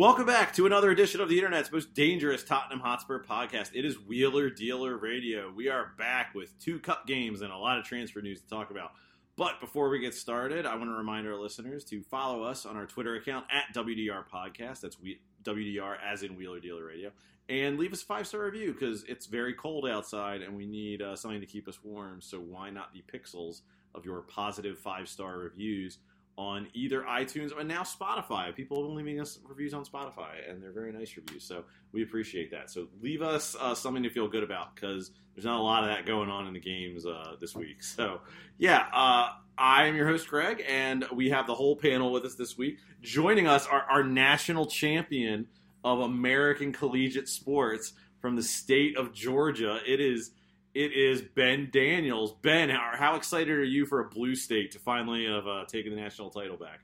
[0.00, 3.72] Welcome back to another edition of the internet's most dangerous Tottenham Hotspur podcast.
[3.74, 5.52] It is Wheeler Dealer Radio.
[5.54, 8.70] We are back with two cup games and a lot of transfer news to talk
[8.70, 8.92] about.
[9.36, 12.78] But before we get started, I want to remind our listeners to follow us on
[12.78, 14.80] our Twitter account at WDR Podcast.
[14.80, 14.96] That's
[15.42, 17.10] WDR as in Wheeler Dealer Radio.
[17.50, 21.02] And leave us a five star review because it's very cold outside and we need
[21.02, 22.22] uh, something to keep us warm.
[22.22, 23.60] So why not the pixels
[23.94, 25.98] of your positive five star reviews?
[26.40, 28.56] On either iTunes and now Spotify.
[28.56, 31.44] People have are leaving us reviews on Spotify, and they're very nice reviews.
[31.44, 32.70] So we appreciate that.
[32.70, 35.90] So leave us uh, something to feel good about because there's not a lot of
[35.90, 37.82] that going on in the games uh, this week.
[37.82, 38.22] So
[38.56, 42.36] yeah, uh, I am your host Greg, and we have the whole panel with us
[42.36, 42.78] this week.
[43.02, 45.46] Joining us are our national champion
[45.84, 49.78] of American collegiate sports from the state of Georgia.
[49.86, 50.30] It is
[50.74, 52.34] it is Ben Daniels.
[52.42, 55.94] Ben, how, how excited are you for a blue state to finally have uh, taken
[55.94, 56.80] the national title back?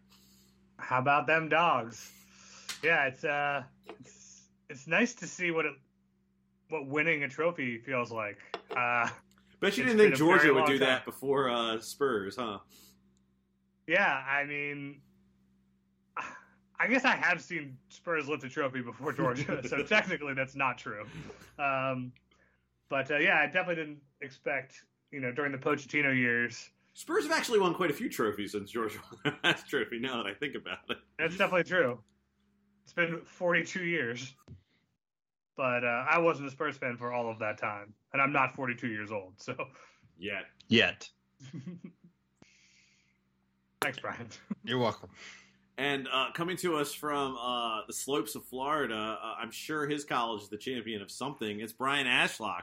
[0.79, 2.11] How about them dogs?
[2.83, 3.63] Yeah, it's uh,
[4.01, 5.75] it's it's nice to see what it
[6.69, 8.39] what winning a trophy feels like.
[8.77, 9.09] Uh,
[9.61, 10.89] Bet you didn't think Georgia would do time.
[10.89, 12.59] that before uh, Spurs, huh?
[13.87, 15.01] yeah, I mean,
[16.79, 20.77] I guess I have seen Spurs lift a trophy before Georgia, so technically that's not
[20.77, 21.07] true.
[21.59, 22.13] Um,
[22.89, 24.75] but uh, yeah, I definitely didn't expect
[25.11, 26.71] you know during the Pochettino years.
[26.95, 29.99] Spurs have actually won quite a few trophies since George won their last trophy.
[29.99, 32.01] Now that I think about it, That's definitely true.
[32.85, 34.35] It's been 42 years.
[35.57, 38.55] But uh, I wasn't a Spurs fan for all of that time, and I'm not
[38.55, 39.35] 42 years old.
[39.39, 39.55] So
[40.19, 41.09] yet Yet.
[43.81, 44.29] thanks, Brian.
[44.65, 45.11] You're welcome.
[45.79, 50.05] And uh, coming to us from uh, the slopes of Florida, uh, I'm sure his
[50.05, 51.61] college is the champion of something.
[51.61, 52.63] It's Brian Ashlock.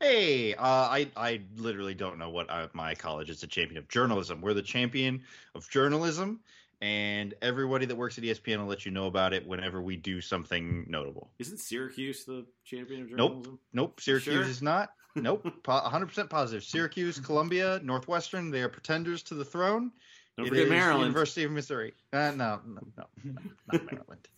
[0.00, 3.88] Hey, uh, I I literally don't know what uh, my college is the champion of
[3.88, 4.40] journalism.
[4.40, 5.22] We're the champion
[5.54, 6.40] of journalism,
[6.80, 10.20] and everybody that works at ESPN will let you know about it whenever we do
[10.20, 11.30] something notable.
[11.38, 13.42] Isn't Syracuse the champion of journalism?
[13.44, 14.00] Nope, nope.
[14.00, 14.42] Syracuse Sure?
[14.42, 14.90] is not.
[15.14, 16.64] Nope, 100% positive.
[16.64, 19.92] Syracuse, Columbia, Northwestern, they are pretenders to the throne.
[20.38, 21.02] Don't It forget is Maryland.
[21.02, 21.92] University of Missouri.
[22.14, 23.04] Uh, no, no, no,
[23.72, 24.28] not Maryland.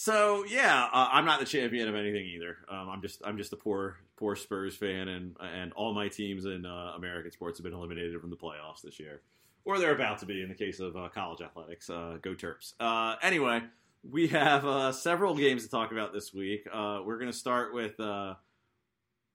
[0.00, 2.58] So yeah, uh, I'm not the champion of anything either.
[2.68, 6.44] Um, I'm just I'm just a poor poor Spurs fan, and and all my teams
[6.44, 9.22] in uh, American sports have been eliminated from the playoffs this year,
[9.64, 11.90] or they're about to be in the case of uh, college athletics.
[11.90, 12.74] Uh, go Terps!
[12.78, 13.60] Uh, anyway,
[14.08, 16.64] we have uh, several games to talk about this week.
[16.72, 18.34] Uh, we're going to start with uh,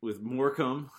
[0.02, 0.90] with Morecambe,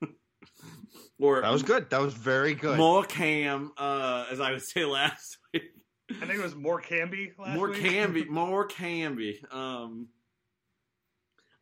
[1.18, 1.90] or That was good.
[1.90, 2.78] That was very good.
[2.78, 5.64] Morecambe, uh, as I would say last week.
[6.10, 7.80] I think it was more Canby last more week.
[7.80, 10.08] can be more can be um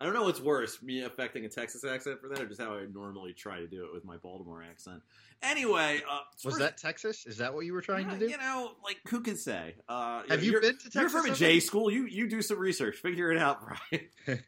[0.00, 2.74] i don't know what's worse me affecting a texas accent for that or just how
[2.76, 5.00] i normally try to do it with my baltimore accent
[5.42, 7.24] anyway uh Was Spurs- that Texas?
[7.24, 8.28] Is that what you were trying to do?
[8.28, 10.94] you know like who can say uh Have you you're, been to Texas?
[10.96, 13.60] you're from a J school you you do some research figure it out
[14.26, 14.40] brian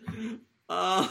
[0.68, 1.08] uh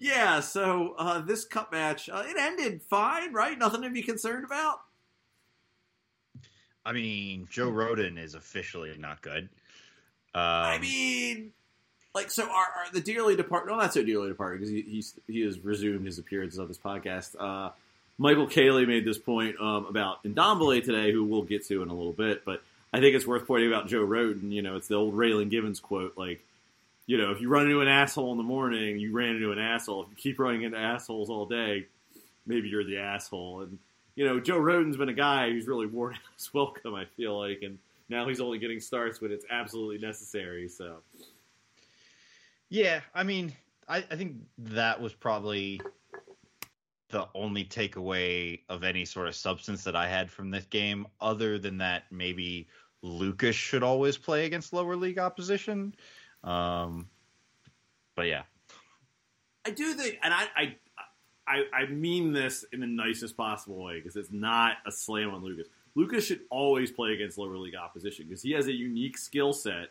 [0.00, 4.44] yeah so uh this cup match uh, it ended fine right nothing to be concerned
[4.44, 4.78] about
[6.84, 9.48] I mean, Joe Rodon is officially not good.
[10.34, 11.52] Um, I mean,
[12.14, 13.70] like, so are, are the dearly departed?
[13.70, 16.78] No, not so dearly departed because he he's, he has resumed his appearances on this
[16.78, 17.36] podcast.
[17.38, 17.70] Uh,
[18.18, 21.94] Michael Cayley made this point um, about Ndombele today, who we'll get to in a
[21.94, 22.62] little bit, but
[22.92, 24.52] I think it's worth pointing about Joe Rodon.
[24.52, 26.44] You know, it's the old Raylan Givens quote, like,
[27.06, 29.58] you know, if you run into an asshole in the morning, you ran into an
[29.58, 30.04] asshole.
[30.04, 31.86] If you keep running into assholes all day,
[32.46, 33.62] maybe you're the asshole.
[33.62, 33.78] And
[34.16, 36.94] you know, Joe Rodon's been a guy who's really worn out his welcome.
[36.94, 37.78] I feel like, and
[38.08, 40.68] now he's only getting starts when it's absolutely necessary.
[40.68, 40.98] So.
[42.68, 43.52] yeah, I mean,
[43.88, 45.80] I, I think that was probably
[47.10, 51.06] the only takeaway of any sort of substance that I had from this game.
[51.20, 52.68] Other than that, maybe
[53.02, 55.94] Lucas should always play against lower league opposition.
[56.42, 57.08] Um,
[58.14, 58.42] but yeah,
[59.66, 60.76] I do think, and I, I,
[61.46, 65.42] I, I mean this in the nicest possible way because it's not a slam on
[65.44, 65.68] Lucas.
[65.94, 69.90] Lucas should always play against lower league opposition because he has a unique skill set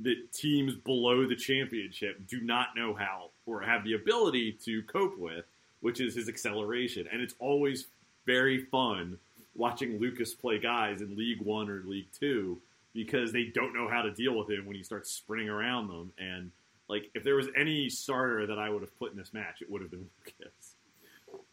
[0.00, 5.16] that teams below the championship do not know how or have the ability to cope
[5.18, 5.44] with.
[5.80, 7.86] which is his acceleration, and it's always
[8.24, 9.18] very fun
[9.54, 12.58] watching Lucas play guys in League One or League Two
[12.94, 16.12] because they don't know how to deal with him when he starts sprinting around them.
[16.18, 16.50] And
[16.88, 19.70] like, if there was any starter that I would have put in this match, it
[19.70, 20.08] would have been
[20.40, 20.61] Lucas.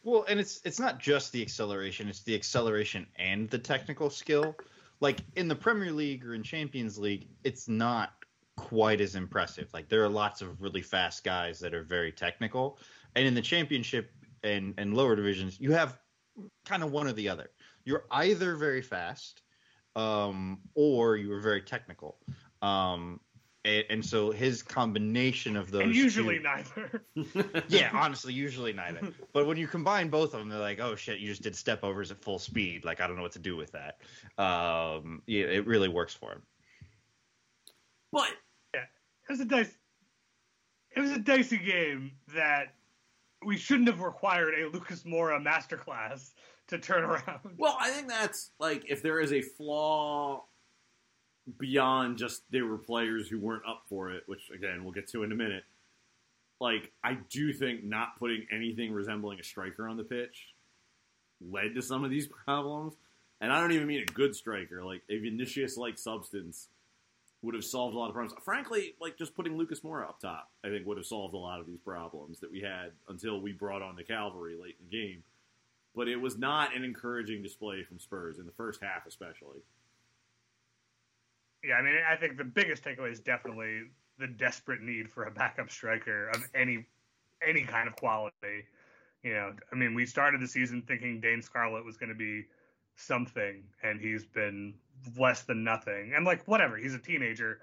[0.04, 4.56] Well, and it's it's not just the acceleration; it's the acceleration and the technical skill.
[5.01, 8.13] Like in the Premier League or in Champions League, it's not
[8.56, 9.69] quite as impressive.
[9.74, 12.80] Like there are lots of really fast guys that are very technical,
[13.16, 14.12] and in the Championship
[14.44, 16.00] and and lower divisions, you have
[16.66, 17.52] kind of one or the other.
[17.84, 19.42] You're either very fast,
[19.95, 22.18] um, or you are very technical.
[22.62, 23.19] Um,
[23.69, 27.63] and, and so his combination of those and usually two- neither.
[27.68, 29.13] yeah, honestly, usually neither.
[29.33, 31.83] But when you combine both of them, they're like, oh shit, you just did step
[31.83, 32.86] overs at full speed.
[32.86, 34.00] Like I don't know what to do with that.
[34.42, 36.42] Um, yeah, it really works for him.
[38.12, 38.30] But
[38.74, 38.81] it
[39.30, 39.71] was a dice.
[40.95, 42.74] It was a dicey game that
[43.45, 46.31] we shouldn't have required a Lucas Moura masterclass
[46.68, 47.39] to turn around.
[47.57, 50.45] Well, I think that's like if there is a flaw
[51.57, 55.24] beyond just there were players who weren't up for it, which again we'll get to
[55.24, 55.63] in a minute.
[56.60, 60.54] Like I do think not putting anything resembling a striker on the pitch
[61.42, 62.96] led to some of these problems.
[63.42, 66.68] And I don't even mean a good striker, like a Vinicius like substance
[67.42, 68.38] would have solved a lot of problems.
[68.44, 71.62] Frankly, like just putting Lucas Moura up top, I think would have solved a lot
[71.62, 74.98] of these problems that we had until we brought on the cavalry late in the
[74.98, 75.24] game.
[75.95, 79.60] But it was not an encouraging display from Spurs in the first half, especially.
[81.63, 83.83] Yeah, I mean, I think the biggest takeaway is definitely
[84.17, 86.85] the desperate need for a backup striker of any
[87.45, 88.65] any kind of quality.
[89.23, 92.45] You know, I mean, we started the season thinking Dane Scarlett was going to be
[92.95, 94.73] something, and he's been
[95.17, 96.13] less than nothing.
[96.15, 97.59] And like, whatever, he's a teenager.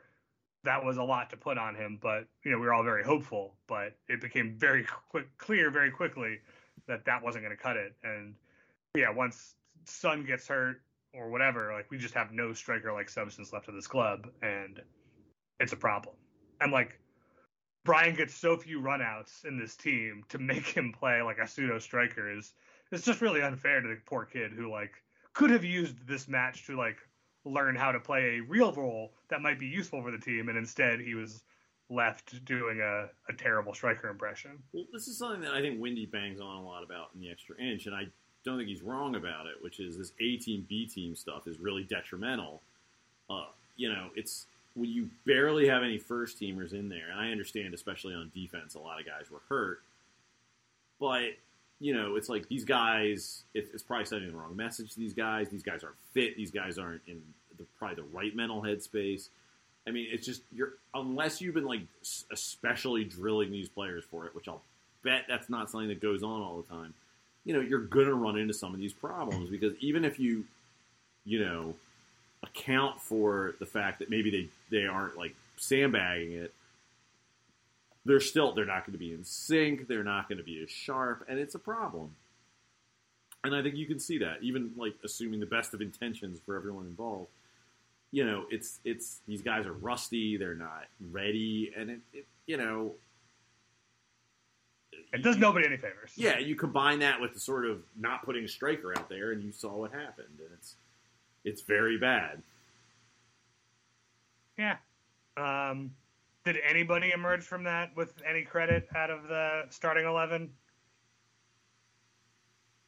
[0.64, 3.04] That was a lot to put on him, but you know, we were all very
[3.04, 3.54] hopeful.
[3.66, 6.40] But it became very quick, clear very quickly
[6.86, 7.94] that that wasn't going to cut it.
[8.02, 8.34] And
[8.94, 9.54] yeah, once
[9.84, 10.82] Son gets hurt
[11.16, 14.80] or whatever, like we just have no striker like substance left of this club, and
[15.60, 16.14] it's a problem.
[16.60, 16.98] And like
[17.84, 21.78] Bryan gets so few runouts in this team to make him play like a pseudo
[21.78, 22.52] striker is
[22.92, 24.92] it's just really unfair to the poor kid who like
[25.32, 26.98] could have used this match to like
[27.44, 30.58] learn how to play a real role that might be useful for the team, and
[30.58, 31.42] instead he was
[31.88, 34.58] left doing a, a terrible striker impression.
[34.72, 37.30] Well, this is something that I think Windy bangs on a lot about in the
[37.30, 38.06] extra inch, and I
[38.46, 41.58] don't think he's wrong about it, which is this A team, B team stuff is
[41.58, 42.62] really detrimental.
[43.28, 43.46] Uh,
[43.76, 47.74] you know, it's when you barely have any first teamers in there, and I understand,
[47.74, 49.82] especially on defense, a lot of guys were hurt,
[50.98, 51.32] but
[51.78, 53.42] you know, it's like these guys.
[53.52, 55.50] It, it's probably sending the wrong message to these guys.
[55.50, 56.36] These guys aren't fit.
[56.36, 57.20] These guys aren't in
[57.58, 59.28] the, probably the right mental headspace.
[59.86, 61.82] I mean, it's just you're unless you've been like
[62.32, 64.62] especially drilling these players for it, which I'll
[65.02, 66.94] bet that's not something that goes on all the time.
[67.46, 70.44] You know, you're gonna run into some of these problems because even if you,
[71.24, 71.74] you know,
[72.42, 76.52] account for the fact that maybe they they aren't like sandbagging it,
[78.04, 79.88] they're still they're not going to be in sync.
[79.88, 82.14] They're not going to be as sharp, and it's a problem.
[83.44, 86.56] And I think you can see that, even like assuming the best of intentions for
[86.56, 87.28] everyone involved.
[88.12, 90.36] You know, it's it's these guys are rusty.
[90.36, 92.92] They're not ready, and it, it you know.
[95.12, 96.12] It does nobody any favors.
[96.16, 99.42] Yeah, you combine that with the sort of not putting a striker out there, and
[99.42, 100.74] you saw what happened, and it's
[101.44, 102.42] it's very bad.
[104.58, 104.76] Yeah.
[105.36, 105.92] Um,
[106.44, 110.50] did anybody emerge from that with any credit out of the starting eleven?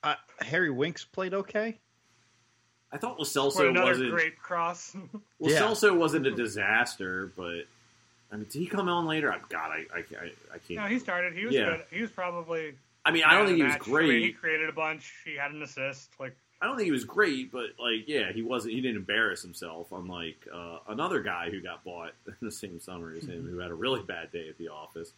[0.03, 1.79] Uh, Harry Winks played okay.
[2.93, 4.11] I thought Or Lo Celso another wasn't.
[4.11, 4.95] great cross.
[5.39, 5.61] Well, Yeah.
[5.61, 7.65] Celso wasn't a disaster, but
[8.31, 9.33] I mean, did he come on later?
[9.33, 10.81] I, God, I, I, I, I can't.
[10.81, 11.35] no, he started.
[11.35, 11.65] He was Yeah.
[11.71, 11.85] good.
[11.91, 12.75] He was probably.
[13.05, 14.05] I mean, I don't think he was great.
[14.11, 15.13] I mean, he created a bunch.
[15.25, 16.11] He had an assist.
[16.21, 18.75] Like I don't think he was great, but like, yeah, he wasn't.
[18.75, 23.15] He didn't embarrass himself, unlike uh, another guy who got bought in the same summer
[23.17, 25.13] as him, who had a really bad day at the office.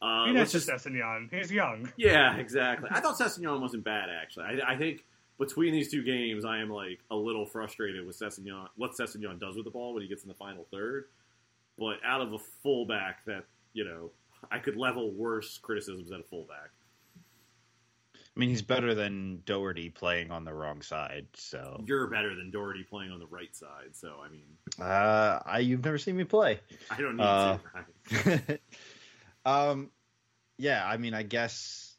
[0.00, 1.32] Uh, he just, Sessegnon.
[1.32, 1.92] He's young.
[1.96, 2.88] yeah, exactly.
[2.90, 4.46] I thought Sessegnon wasn't bad actually.
[4.46, 5.04] I, I think
[5.38, 8.66] between these two games, I am like a little frustrated with Sessegnon.
[8.76, 11.04] What Sessegnon does with the ball when he gets in the final third,
[11.78, 14.10] but out of a fullback, that you know,
[14.50, 16.70] I could level worse criticisms at a fullback.
[18.14, 21.26] I mean, he's better than Doherty playing on the wrong side.
[21.34, 24.44] So, You're better than Doherty playing on the right side, so I mean,
[24.80, 26.60] uh, I you've never seen me play.
[26.90, 27.58] I don't need Uh,
[28.08, 28.30] to.
[28.48, 28.60] Right?
[29.70, 29.90] um,
[30.56, 31.94] yeah, I mean, I guess,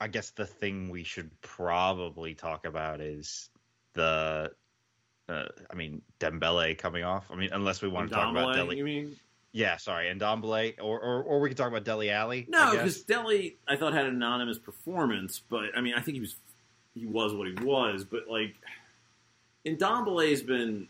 [0.00, 3.48] I guess the thing we should probably talk about is
[3.94, 4.52] the,
[5.28, 7.24] uh, I mean, Dembele coming off.
[7.30, 8.76] I mean, unless we want to talk about Dele.
[8.76, 9.16] you mean?
[9.52, 12.46] Yeah, sorry, and Dombele, or, or or we could talk about Dele Alli.
[12.48, 16.20] No, because Dele, I thought had an anonymous performance, but I mean, I think he
[16.20, 16.34] was
[16.94, 18.54] he was what he was, but like,
[19.64, 20.88] Ndombele's been,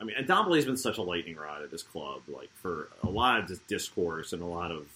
[0.00, 3.40] I mean, Ndombele's been such a lightning rod at this club, like for a lot
[3.40, 4.86] of this discourse and a lot of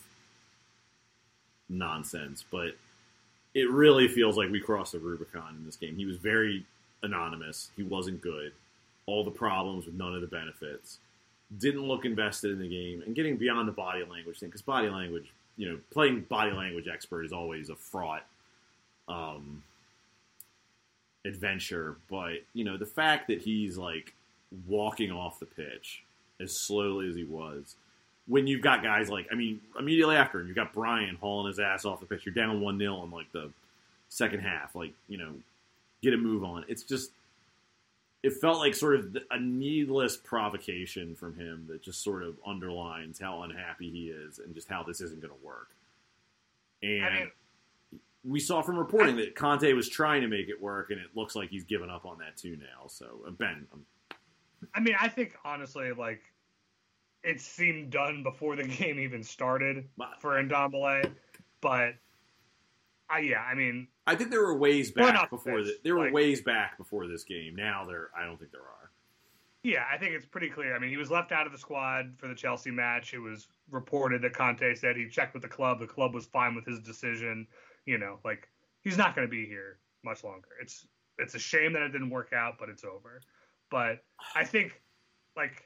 [1.68, 2.76] nonsense, but
[3.54, 5.96] it really feels like we crossed the Rubicon in this game.
[5.96, 6.64] He was very
[7.02, 7.70] anonymous.
[7.76, 8.52] He wasn't good.
[9.06, 10.98] All the problems with none of the benefits.
[11.58, 14.88] Didn't look invested in the game and getting beyond the body language thing because body
[14.88, 18.26] language, you know, playing body language expert is always a fraught
[19.08, 19.62] um,
[21.24, 21.96] adventure.
[22.10, 24.14] But you know, the fact that he's like
[24.66, 26.02] walking off the pitch
[26.40, 27.76] as slowly as he was,
[28.26, 31.84] when you've got guys like, I mean, immediately after you've got Bryan hauling his ass
[31.84, 32.26] off the pitch.
[32.26, 33.50] You're down one 0 in like the
[34.08, 34.74] second half.
[34.74, 35.34] Like you know,
[36.02, 36.64] get a move on.
[36.68, 37.10] It's just
[38.26, 43.20] it felt like sort of a needless provocation from him that just sort of underlines
[43.20, 45.68] how unhappy he is and just how this isn't going to work.
[46.82, 47.30] And I mean,
[48.24, 51.36] we saw from reporting that Conte was trying to make it work, and it looks
[51.36, 52.88] like he's given up on that too now.
[52.88, 53.86] So uh, Ben, um,
[54.74, 56.22] I mean, I think honestly, like
[57.22, 59.84] it seemed done before the game even started
[60.18, 61.12] for Ndombele,
[61.60, 61.94] but
[63.08, 66.04] I yeah, I mean, I think there were ways back before this, the, there were
[66.06, 67.54] like- ways back before this game.
[67.54, 68.90] Now there, I don't think there are.
[69.62, 70.74] yeah, I think it's pretty clear.
[70.74, 73.14] I mean, he was left out of the squad for the Chelsea match.
[73.14, 75.78] It was reported that Conte said he checked with the club.
[75.80, 77.46] The club was fine with his decision.
[77.84, 78.48] You know, like
[78.82, 80.48] he's not going to be here much longer.
[80.60, 80.86] It's
[81.18, 83.20] it's a shame that it didn't work out, but it's over.
[83.70, 84.80] But I think,
[85.36, 85.62] like,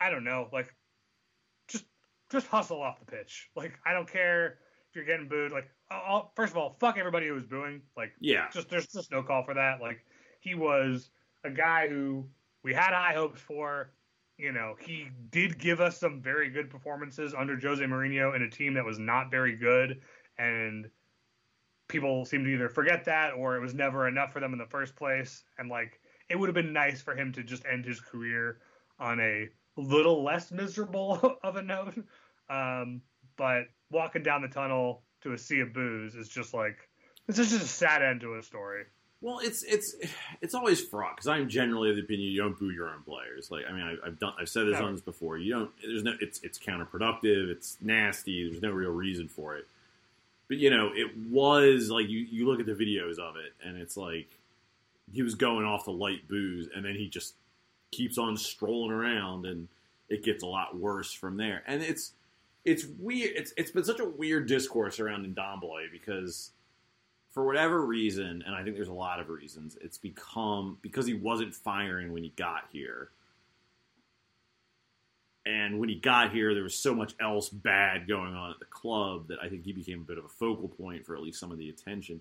[0.00, 0.74] I don't know, like,
[1.68, 1.84] just
[2.30, 3.48] just hustle off the pitch.
[3.56, 4.58] Like, I don't care
[4.90, 5.52] if you're getting booed.
[5.52, 7.82] Like, I'll, first of all, fuck everybody who was booing.
[7.96, 9.80] Like, Yeah, just there's just no call for that.
[9.80, 10.04] Like
[10.40, 11.10] he was
[11.44, 12.26] a guy who
[12.62, 13.92] we had high hopes for.
[14.36, 18.48] You know, he did give us some very good performances under Jose Mourinho in a
[18.48, 20.00] team that was not very good,
[20.38, 20.88] and
[21.88, 24.66] people seem to either forget that or it was never enough for them in the
[24.66, 25.42] first place.
[25.58, 28.58] And like, it would have been nice for him to just end his career
[29.00, 31.98] on a little less miserable of a note.
[32.48, 33.02] Um,
[33.38, 36.76] but walking down the tunnel to a sea of booze is just like
[37.26, 38.84] this is just a sad end to a story.
[39.20, 39.96] Well, it's it's
[40.40, 43.50] it's always fraught because I'm generally of the opinion you don't boo your own players.
[43.50, 44.86] Like I mean, I, I've done I've said this Never.
[44.86, 45.38] on this before.
[45.38, 45.70] You don't.
[45.82, 46.12] There's no.
[46.20, 47.48] It's it's counterproductive.
[47.50, 48.48] It's nasty.
[48.48, 49.66] There's no real reason for it.
[50.46, 53.76] But you know, it was like you you look at the videos of it, and
[53.76, 54.28] it's like
[55.12, 57.34] he was going off the light booze, and then he just
[57.90, 59.68] keeps on strolling around, and
[60.08, 61.62] it gets a lot worse from there.
[61.66, 62.12] And it's
[62.68, 63.32] it's weird.
[63.34, 66.52] It's it's been such a weird discourse around Ndombele because
[67.30, 71.14] for whatever reason, and I think there's a lot of reasons, it's become because he
[71.14, 73.10] wasn't firing when he got here.
[75.46, 78.66] And when he got here, there was so much else bad going on at the
[78.66, 81.40] club that I think he became a bit of a focal point for at least
[81.40, 82.20] some of the attention.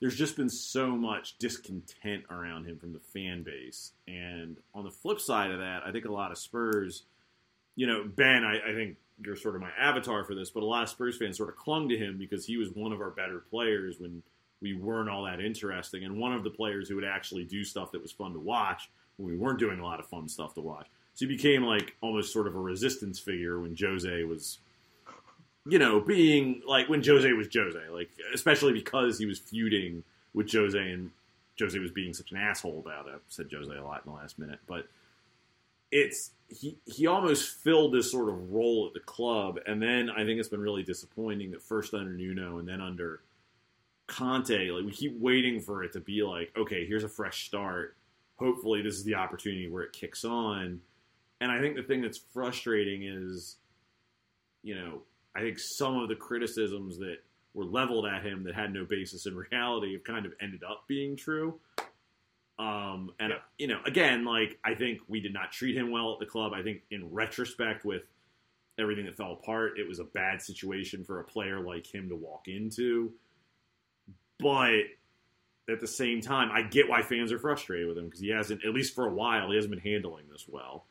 [0.00, 3.92] There's just been so much discontent around him from the fan base.
[4.06, 7.04] And on the flip side of that, I think a lot of Spurs,
[7.76, 10.66] you know, Ben, I, I think you're sort of my avatar for this, but a
[10.66, 13.10] lot of Spurs fans sort of clung to him because he was one of our
[13.10, 14.22] better players when
[14.60, 17.92] we weren't all that interesting, and one of the players who would actually do stuff
[17.92, 20.60] that was fun to watch when we weren't doing a lot of fun stuff to
[20.60, 20.86] watch.
[21.14, 24.58] So he became like almost sort of a resistance figure when Jose was,
[25.66, 30.04] you know, being like when Jose was Jose, like especially because he was feuding
[30.34, 31.10] with Jose and
[31.58, 33.14] Jose was being such an asshole about it.
[33.14, 34.86] I've said Jose a lot in the last minute, but
[35.90, 40.24] it's he he almost filled this sort of role at the club, and then I
[40.24, 43.22] think it's been really disappointing that first under Nuno and then under
[44.06, 47.96] Conte, like we keep waiting for it to be like, okay, here's a fresh start.
[48.36, 50.80] Hopefully, this is the opportunity where it kicks on.
[51.40, 53.56] And I think the thing that's frustrating is,
[54.62, 55.02] you know,
[55.34, 57.16] I think some of the criticisms that
[57.52, 60.84] were leveled at him that had no basis in reality have kind of ended up
[60.86, 61.58] being true.
[62.58, 63.42] Um, and Yep.
[63.58, 66.52] you know, again, like I think we did not treat him well at the club.
[66.54, 68.02] I think in retrospect, with
[68.78, 72.16] everything that fell apart, it was a bad situation for a player like him to
[72.16, 73.12] walk into.
[74.38, 74.80] But
[75.68, 78.64] at the same time, I get why fans are frustrated with him because he hasn't,
[78.64, 80.86] at least for a while, he hasn't been handling this well.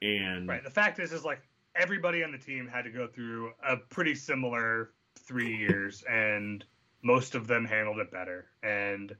[0.00, 0.62] And Right.
[0.62, 1.40] The fact is, is like
[1.74, 6.64] everybody on the team had to go through a pretty similar three years, and
[7.02, 8.46] most of them handled it better.
[8.62, 9.14] And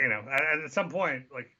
[0.00, 1.50] you know, at, at some point, like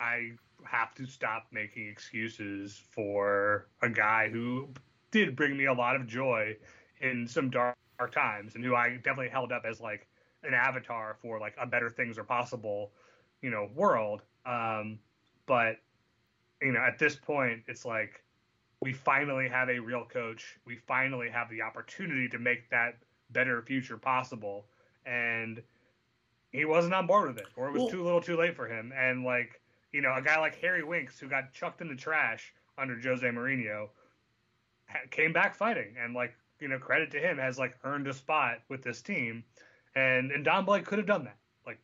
[0.00, 0.32] I
[0.64, 4.68] have to stop making excuses for a guy who
[5.10, 6.56] did bring me a lot of joy
[7.00, 10.06] in some dark, dark times, and who I definitely held up as like
[10.42, 12.92] an avatar for like a better things are possible,
[13.42, 14.22] you know, world.
[14.46, 14.98] Um,
[15.46, 15.76] but
[16.62, 18.22] you know, at this point, it's like
[18.80, 20.58] we finally have a real coach.
[20.66, 22.96] We finally have the opportunity to make that
[23.30, 24.66] better future possible.
[25.06, 25.62] And
[26.50, 28.66] he wasn't on board with it, or it was Well- too little too late for
[28.66, 28.92] him.
[28.96, 29.60] And like,
[29.92, 33.26] you know, a guy like Harry Winks, who got chucked in the trash under Jose
[33.26, 33.88] Mourinho,
[34.88, 35.96] ha- came back fighting.
[35.98, 39.44] And like, you know, credit to him, has like earned a spot with this team.
[39.94, 41.38] And and Ndombele could have done that.
[41.66, 41.78] Like,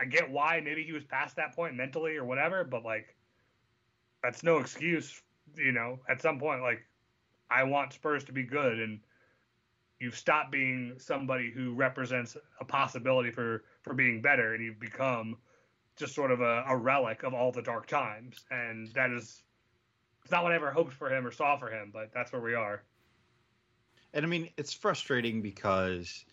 [0.00, 3.16] I get why maybe he was past that point mentally or whatever, but like,
[4.22, 5.22] that's no excuse.
[5.56, 6.82] You know, at some point, like,
[7.50, 9.00] I want Spurs to be good, and
[10.02, 15.36] you've stopped being somebody who represents a possibility for for being better, and you've become
[15.96, 19.42] just sort of a, a relic of all the dark times, and that is.
[20.22, 22.40] It's not what I ever hoped for him or saw for him, but that's where
[22.40, 22.84] we are.
[24.14, 26.24] And I mean, it's frustrating because,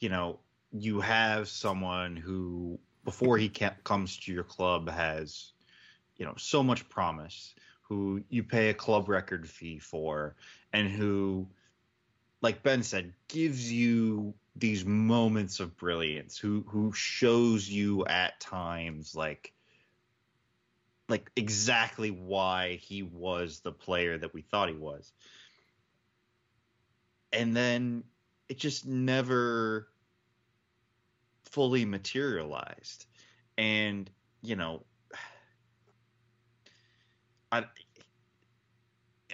[0.00, 0.40] you know,
[0.72, 3.48] you have someone who, before he
[3.84, 5.52] comes to your club, has,
[6.16, 10.34] you know, so much promise, who you pay a club record fee for,
[10.72, 11.46] and who,
[12.40, 19.14] like Ben said, gives you these moments of brilliance, who who shows you at times
[19.14, 19.52] like
[21.08, 25.12] like exactly why he was the player that we thought he was.
[27.32, 28.04] And then
[28.48, 29.88] it just never
[31.44, 33.06] fully materialized.
[33.56, 34.10] And
[34.42, 34.84] you know
[37.52, 37.64] i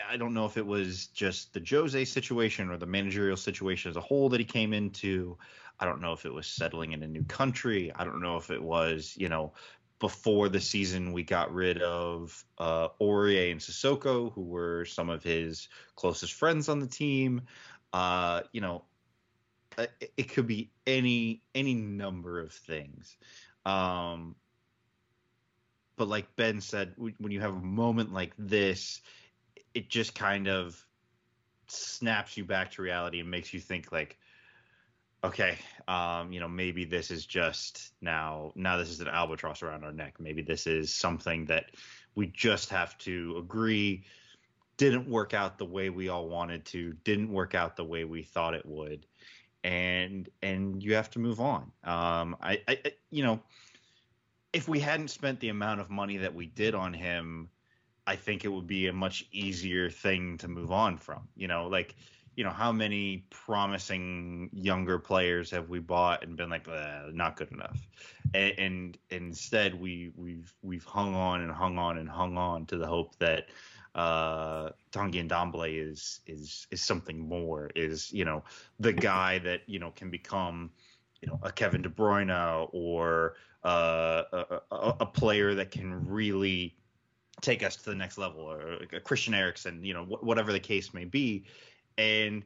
[0.09, 3.97] i don't know if it was just the jose situation or the managerial situation as
[3.97, 5.37] a whole that he came into.
[5.81, 7.93] I don't know if it was settling in a new country.
[7.95, 9.53] I don't know if it was you know
[10.01, 15.23] before the season we got rid of uh Aurier and Sissoko who were some of
[15.23, 17.43] his closest friends on the team.
[17.93, 18.85] Uh, you know,
[19.79, 23.17] uh, it, it could be any any number of things.
[23.65, 24.35] Um,
[25.97, 29.01] but like Ben said, when you have a moment like this,
[29.75, 30.81] it just kind of
[31.67, 34.17] snaps you back to reality and makes you think like,
[35.23, 39.85] okay, um, you know, maybe this is just now now this is an albatross around
[39.85, 40.15] our neck.
[40.19, 41.67] Maybe this is something that
[42.15, 44.05] we just have to agree
[44.77, 48.23] didn't work out the way we all wanted to, didn't work out the way we
[48.23, 49.07] thought it would,
[49.63, 51.71] and and you have to move on.
[51.85, 52.79] Um, I, I,
[53.11, 53.41] you know,
[54.53, 57.49] if we hadn't spent the amount of money that we did on him,
[58.07, 61.29] I think it would be a much easier thing to move on from.
[61.37, 61.97] You know, like
[62.37, 67.37] you know, how many promising younger players have we bought and been like, "Uh, not
[67.37, 67.79] good enough,
[68.35, 72.77] and, and instead we we've we've hung on and hung on and hung on to
[72.77, 73.49] the hope that
[73.95, 78.43] uh Tanguy Ndombele is is is something more is you know
[78.81, 80.73] the guy that you know can become
[81.21, 86.77] you know a Kevin De Bruyne or uh, a, a, a player that can really
[87.41, 90.61] take us to the next level or a Christian Eriksen you know wh- whatever the
[90.61, 91.45] case may be
[91.99, 92.45] and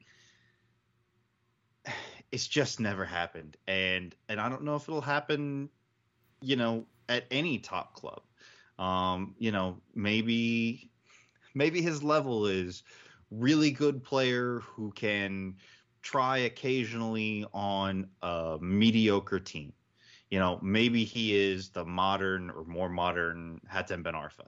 [2.33, 5.69] it's just never happened and and I don't know if it'll happen
[6.41, 8.23] you know at any top club
[8.79, 10.91] um you know maybe
[11.55, 12.83] maybe his level is
[13.31, 15.55] really good player who can
[16.03, 19.73] try occasionally on a mediocre team.
[20.31, 24.47] You know, maybe he is the modern or more modern Hatem Ben Arfa.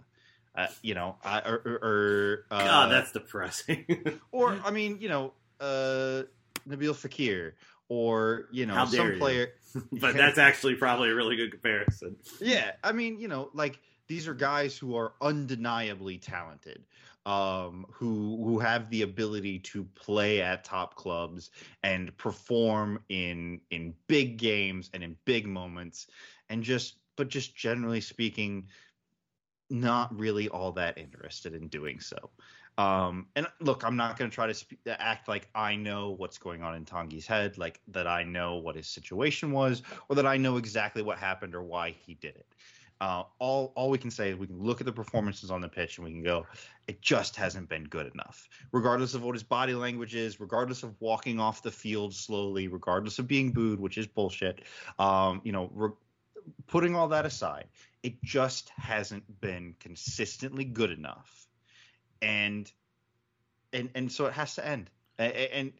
[0.54, 4.20] Uh, you know, I, or, or, uh, God, that's depressing.
[4.32, 6.22] or I mean, you know, uh,
[6.68, 7.52] Nabil Fekir
[7.90, 9.52] or you know some player.
[9.92, 12.16] but that's actually probably a really good comparison.
[12.40, 16.84] Yeah, I mean, you know, like these are guys who are undeniably talented,
[17.26, 21.50] um, who who have the ability to play at top clubs
[21.82, 26.06] and perform in in big games and in big moments,
[26.48, 28.68] and just but just generally speaking,
[29.70, 32.30] not really all that interested in doing so.
[32.78, 36.38] Um, and look, I'm not going to try to sp- act like I know what's
[36.38, 40.26] going on in Tanguy's head, like that I know what his situation was, or that
[40.26, 42.46] I know exactly what happened or why he did it.
[43.00, 45.68] Uh, all all we can say is we can look at the performances on the
[45.68, 46.46] pitch and we can go,
[46.86, 48.46] it just hasn't been good enough.
[48.72, 53.18] Regardless of what his body language is, regardless of walking off the field slowly, regardless
[53.18, 54.62] of being booed, which is bullshit.
[54.98, 55.90] Um, you know, re-
[56.66, 57.66] putting all that aside,
[58.02, 61.46] it just hasn't been consistently good enough,
[62.22, 62.70] and
[63.72, 64.90] and and so it has to end.
[65.18, 65.72] And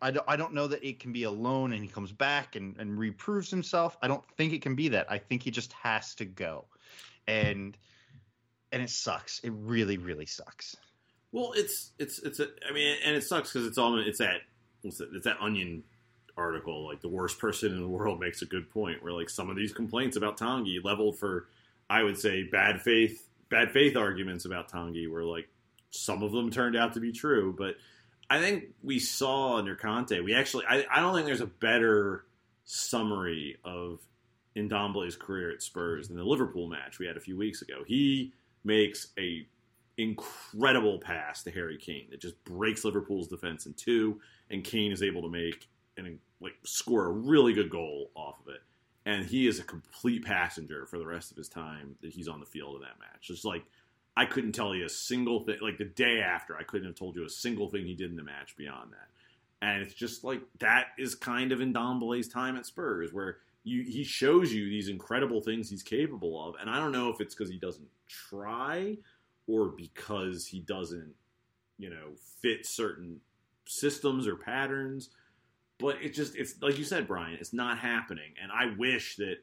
[0.00, 2.76] I don't, I don't know that it can be alone and he comes back and,
[2.78, 3.96] and reproves himself.
[4.02, 5.10] I don't think it can be that.
[5.10, 6.66] I think he just has to go.
[7.26, 7.76] And
[8.72, 9.40] and it sucks.
[9.40, 10.76] It really, really sucks.
[11.32, 14.42] Well, it's it's it's a, I mean, and it sucks because it's all it's that
[14.82, 15.82] what's it, it's that Onion
[16.36, 16.86] article.
[16.86, 19.02] Like the worst person in the world makes a good point.
[19.02, 21.48] Where like some of these complaints about Tanguy leveled for,
[21.88, 25.48] I would say, bad faith bad faith arguments about Tanguy where like
[25.90, 27.76] some of them turned out to be true, but
[28.28, 32.24] I think we saw under Conte, we actually I, I don't think there's a better
[32.64, 34.00] summary of
[34.56, 37.84] Ndombele's career at Spurs than the Liverpool match we had a few weeks ago.
[37.86, 38.32] He
[38.64, 39.46] makes a
[39.98, 44.20] incredible pass to Harry Kane that just breaks Liverpool's defense in two,
[44.50, 48.54] and Kane is able to make and like score a really good goal off of
[48.54, 48.60] it.
[49.04, 52.40] And he is a complete passenger for the rest of his time that he's on
[52.40, 53.30] the field in that match.
[53.30, 53.64] It's like
[54.16, 55.58] I couldn't tell you a single thing.
[55.60, 58.16] Like the day after, I couldn't have told you a single thing he did in
[58.16, 59.08] the match beyond that.
[59.62, 64.04] And it's just like that is kind of Ndombele's time at Spurs, where you he
[64.04, 66.54] shows you these incredible things he's capable of.
[66.60, 68.96] And I don't know if it's because he doesn't try
[69.46, 71.14] or because he doesn't,
[71.78, 73.20] you know, fit certain
[73.66, 75.10] systems or patterns.
[75.78, 78.32] But it just it's like you said, Brian, it's not happening.
[78.42, 79.36] And I wish that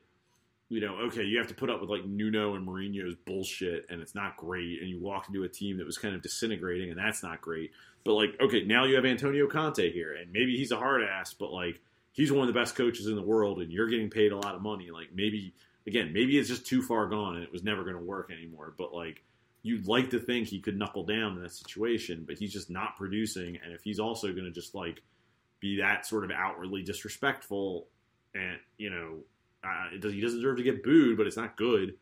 [0.73, 4.01] you know, okay, you have to put up with like Nuno and Mourinho's bullshit, and
[4.01, 4.81] it's not great.
[4.81, 7.71] And you walk into a team that was kind of disintegrating, and that's not great.
[8.03, 11.35] But like, okay, now you have Antonio Conte here, and maybe he's a hard ass,
[11.35, 11.79] but like,
[12.11, 14.55] he's one of the best coaches in the world, and you're getting paid a lot
[14.55, 14.89] of money.
[14.89, 15.53] Like, maybe
[15.85, 18.73] again, maybe it's just too far gone, and it was never going to work anymore.
[18.75, 19.21] But like,
[19.61, 22.97] you'd like to think he could knuckle down in that situation, but he's just not
[22.97, 23.59] producing.
[23.63, 25.03] And if he's also going to just like
[25.63, 27.87] be that sort of outwardly disrespectful,
[28.35, 29.19] and you know
[29.63, 31.95] uh, it does, he doesn't deserve to get booed, but it's not good.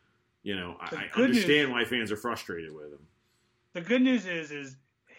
[0.44, 3.06] You know, I, I understand news- why fans are frustrated with him.
[3.74, 4.76] The good news is is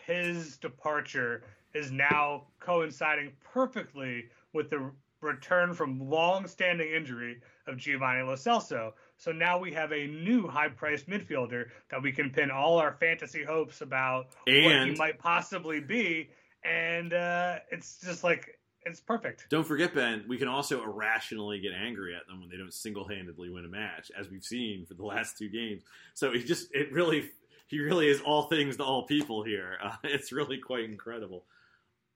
[0.07, 8.35] his departure is now coinciding perfectly with the return from long-standing injury of Giovanni Lo
[8.35, 8.93] Celso.
[9.17, 13.45] So now we have a new high-priced midfielder that we can pin all our fantasy
[13.45, 16.29] hopes about what he might possibly be,
[16.65, 19.47] and uh, it's just like it's perfect.
[19.49, 23.49] Don't forget, Ben, we can also irrationally get angry at them when they don't single-handedly
[23.49, 25.83] win a match, as we've seen for the last two games.
[26.15, 27.31] So he just, it really,
[27.69, 29.79] he really is all things to all people here.
[29.85, 31.45] Uh, it's really quite incredible.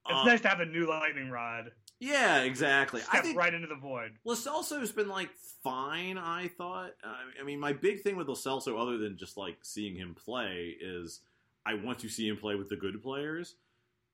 [0.09, 3.01] It's Uh, nice to have a new lightning rod Yeah, exactly.
[3.13, 4.13] I think right into the void.
[4.25, 5.31] Lo Celso's been like
[5.63, 6.19] fine.
[6.19, 6.93] I thought.
[7.03, 10.15] Uh, I mean, my big thing with Lo Celso, other than just like seeing him
[10.15, 11.21] play, is
[11.65, 13.55] I want to see him play with the good players.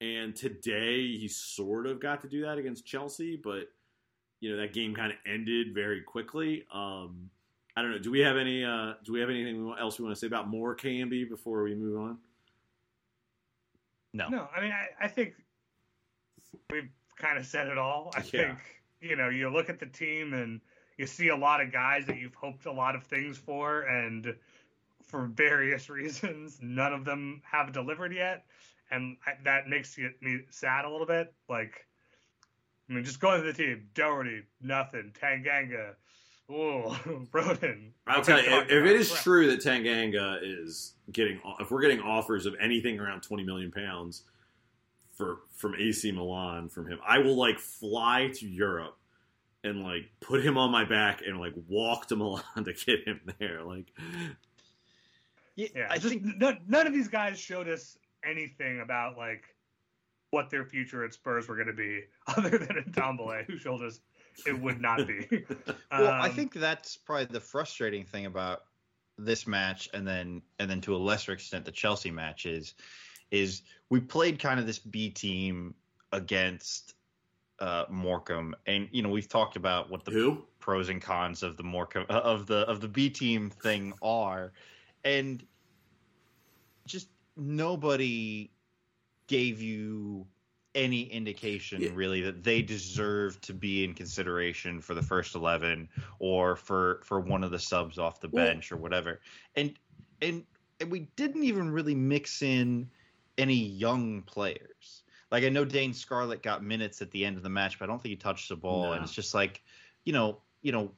[0.02, 3.68] And today he sort of got to do that against Chelsea, but
[4.40, 6.66] you know that game kind of ended very quickly.
[6.74, 7.30] Um,
[7.76, 7.98] I don't know.
[8.00, 8.64] Do we have any?
[8.64, 11.76] Uh, do we have anything else we want to say about more KMB before we
[11.76, 12.18] move on?
[14.12, 14.28] No.
[14.28, 15.34] No, I mean, I, I think
[16.70, 18.12] we've kind of said it all.
[18.16, 18.24] I Yeah.
[18.48, 18.58] think,
[19.00, 20.60] you know, you look at the team and
[20.98, 24.34] you see a lot of guys that you've hoped a lot of things for, and
[25.06, 28.44] for various reasons, none of them have delivered yet.
[28.92, 31.32] And I, that makes you, me sad a little bit.
[31.48, 31.86] Like,
[32.88, 35.12] I mean, just going to the team Doherty, nothing.
[35.20, 35.94] Tanganga,
[36.50, 36.96] oh,
[37.32, 37.90] Rodon.
[38.06, 39.22] I'll tell you, if, if it is crap.
[39.22, 44.24] true that Tanganga is getting, if we're getting offers of anything around twenty million pounds
[45.12, 48.98] for from AC Milan from him, I will like fly to Europe
[49.64, 53.20] and like put him on my back and like walk to Milan to get him
[53.38, 53.62] there.
[53.62, 53.86] Like,
[55.56, 59.44] Yeah, Yeah, I just think none, none of these guys showed us anything about like
[60.30, 62.04] what their future at Spurs were going to be,
[62.36, 64.00] other than Ndombele, who showed us
[64.46, 65.26] it would not be.
[65.92, 68.62] Well, I Um, think that's probably the frustrating thing about
[69.18, 72.74] this match, and then and then to a lesser extent the Chelsea match is
[73.30, 75.74] is we played kind of this B team
[76.12, 76.94] against
[77.58, 80.44] uh, Morecambe, and you know we've talked about what the who?
[80.60, 84.52] pros and cons of the Morecambe of the of the B team thing are,
[85.04, 85.46] and
[86.86, 88.50] just nobody
[89.26, 90.26] gave you
[90.74, 91.90] any indication Yeah.
[91.94, 97.20] really that they deserve to be in consideration for the first 11 or for for
[97.20, 99.20] one of the subs off the bench or whatever
[99.54, 99.74] and
[100.22, 100.44] and
[100.80, 102.90] and we didn't even really mix in
[103.36, 107.50] any young players like i know dane scarlett got minutes at the end of the
[107.50, 108.92] match but i don't think he touched the ball No.
[108.92, 109.62] and it's just like
[110.04, 110.90] you know you know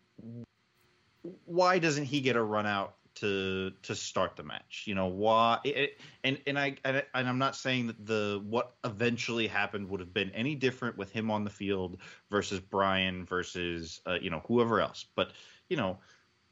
[1.46, 4.84] why doesn't he get a run out to to start the match.
[4.86, 9.46] You know why it, and and I and, I'm not saying that the what eventually
[9.46, 11.98] happened would have been any different with him on the field
[12.30, 15.06] versus Bryan versus uh, you know whoever else.
[15.14, 15.32] But
[15.68, 15.98] you know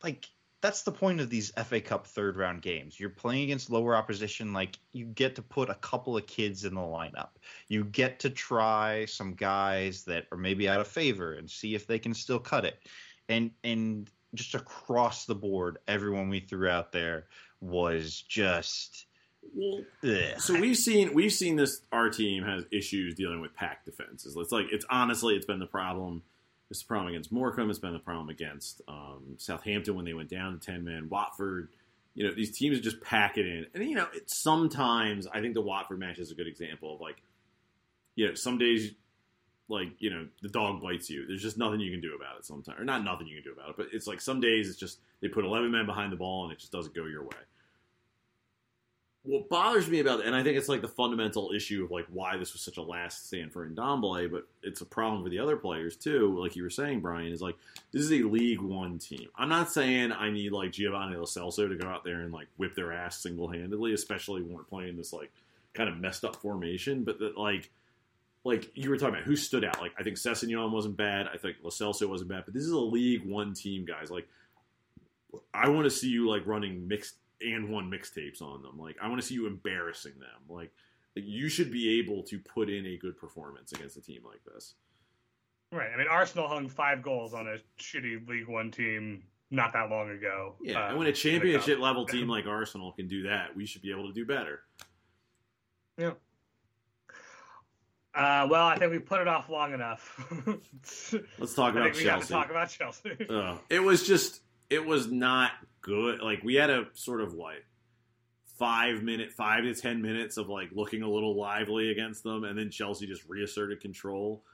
[0.02, 0.28] like
[0.62, 2.98] that's the point of these FA Cup third round games.
[2.98, 4.52] You're playing against lower opposition.
[4.52, 7.30] Like you get to put a couple of kids in the lineup.
[7.66, 11.86] You get to try some guys that are maybe out of favor and see if
[11.86, 12.78] they can still cut it.
[13.28, 17.26] And and just across the board everyone we threw out there
[17.60, 19.06] was just
[20.38, 21.82] so we've seen we've seen this.
[21.90, 24.36] Our team has issues dealing with pack defenses.
[24.36, 26.22] It's like it's honestly it's been the problem.
[26.70, 27.68] It's the problem against Morecambe.
[27.68, 31.08] It's been the problem against um, Southampton when they went down to ten men.
[31.10, 31.68] Watford
[32.14, 33.66] you know, these teams just pack it in.
[33.74, 37.22] And, you know, sometimes I think the Watford match is a good example of like,
[38.14, 38.92] you know, some days,
[39.72, 41.26] like, you know, the dog bites you.
[41.26, 42.78] There's just nothing you can do about it sometimes.
[42.78, 44.98] Or not nothing you can do about it, but it's like some days it's just
[45.20, 47.36] they put 11 men behind the ball and it just doesn't go your way.
[49.24, 52.06] What bothers me about it, and I think it's like the fundamental issue of like
[52.10, 55.38] why this was such a last stand for Ndombele, but it's a problem for the
[55.38, 56.36] other players too.
[56.40, 57.54] Like you were saying, Brian, is like
[57.92, 59.28] this is a League One team.
[59.36, 62.48] I'm not saying I need like Giovanni Lo Celso to go out there and like
[62.56, 65.30] whip their ass single handedly, especially when we're playing this like
[65.72, 67.04] kind of messed up formation.
[67.04, 67.70] But that like
[68.44, 69.80] like you were talking about who stood out.
[69.80, 71.26] Like I think Sessegnon wasn't bad.
[71.32, 72.44] I think Lo Celso wasn't bad.
[72.44, 74.10] But this is a League One team, guys.
[74.10, 74.28] Like
[75.54, 78.78] I want to see you like running mixed and one mixtapes on them.
[78.78, 80.28] Like I want to see you embarrassing them.
[80.48, 80.72] Like,
[81.16, 84.42] like you should be able to put in a good performance against a team like
[84.52, 84.74] this.
[85.70, 85.90] Right.
[85.92, 90.10] I mean, Arsenal hung five goals on a shitty League One team not that long
[90.10, 90.54] ago.
[90.62, 93.82] Yeah, uh, and when a championship level team like Arsenal can do that, we should
[93.82, 94.60] be able to do better.
[95.98, 96.12] Yeah.
[98.14, 100.22] Uh, well, I think we put it off long enough.
[101.38, 102.34] Let's talk I about think we got to Chelsea.
[102.34, 103.16] talk about Chelsea.
[103.30, 103.58] Ugh.
[103.70, 106.20] it was just it was not good.
[106.20, 107.56] Like we had a sort of what
[108.58, 112.58] five minute, five to ten minutes of like looking a little lively against them, and
[112.58, 114.44] then Chelsea just reasserted control.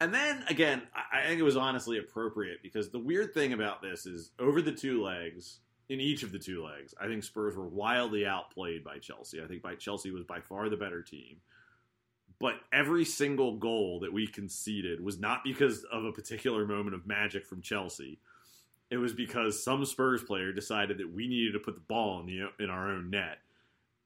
[0.00, 3.82] And then again, I I think it was honestly appropriate because the weird thing about
[3.82, 7.56] this is over the two legs, in each of the two legs, I think Spurs
[7.56, 9.42] were wildly outplayed by Chelsea.
[9.42, 11.36] I think by Chelsea was by far the better team.
[12.42, 17.06] But every single goal that we conceded was not because of a particular moment of
[17.06, 18.18] magic from Chelsea.
[18.90, 22.26] It was because some Spurs player decided that we needed to put the ball in
[22.26, 23.38] the in our own net.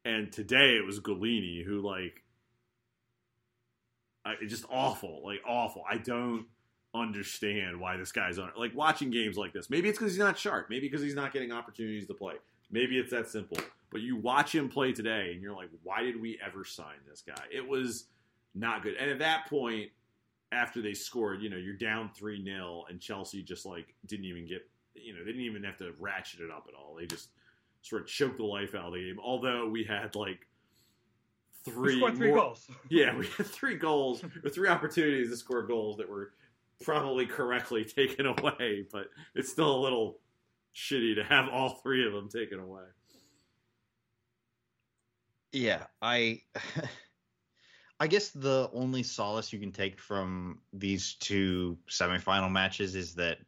[0.05, 2.25] And today it was Gollini who like
[4.27, 5.83] I, it's just awful, like awful.
[5.91, 6.45] I don't
[6.95, 9.71] understand why this guy's on like watching games like this.
[9.71, 10.69] Maybe it's because he's not sharp.
[10.69, 12.35] Maybe because he's not getting opportunities to play.
[12.71, 13.57] Maybe it's that simple.
[13.91, 17.23] But you watch him play today, and you're like, why did we ever sign this
[17.27, 17.43] guy?
[17.51, 18.09] It was
[18.57, 18.95] not good.
[18.99, 19.91] And at that point,
[20.53, 24.47] after they scored, you know, you're down three 0 and Chelsea just like didn't even
[24.47, 26.97] get, you know, they didn't even have to ratchet it up at all.
[26.99, 27.29] They just
[27.83, 29.19] sort of choked the life out of the game.
[29.23, 30.47] Although we had like
[31.65, 32.67] three, scored three more- goals.
[32.91, 36.33] yeah, we had three goals or three opportunities to score goals that were
[36.83, 40.19] probably correctly taken away, but it's still a little
[40.75, 42.85] shitty to have all three of them taken away.
[45.53, 46.43] Yeah, I
[47.99, 53.39] I guess the only solace you can take from these two semifinal matches is that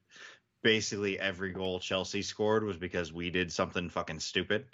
[0.62, 4.64] basically every goal Chelsea scored was because we did something fucking stupid.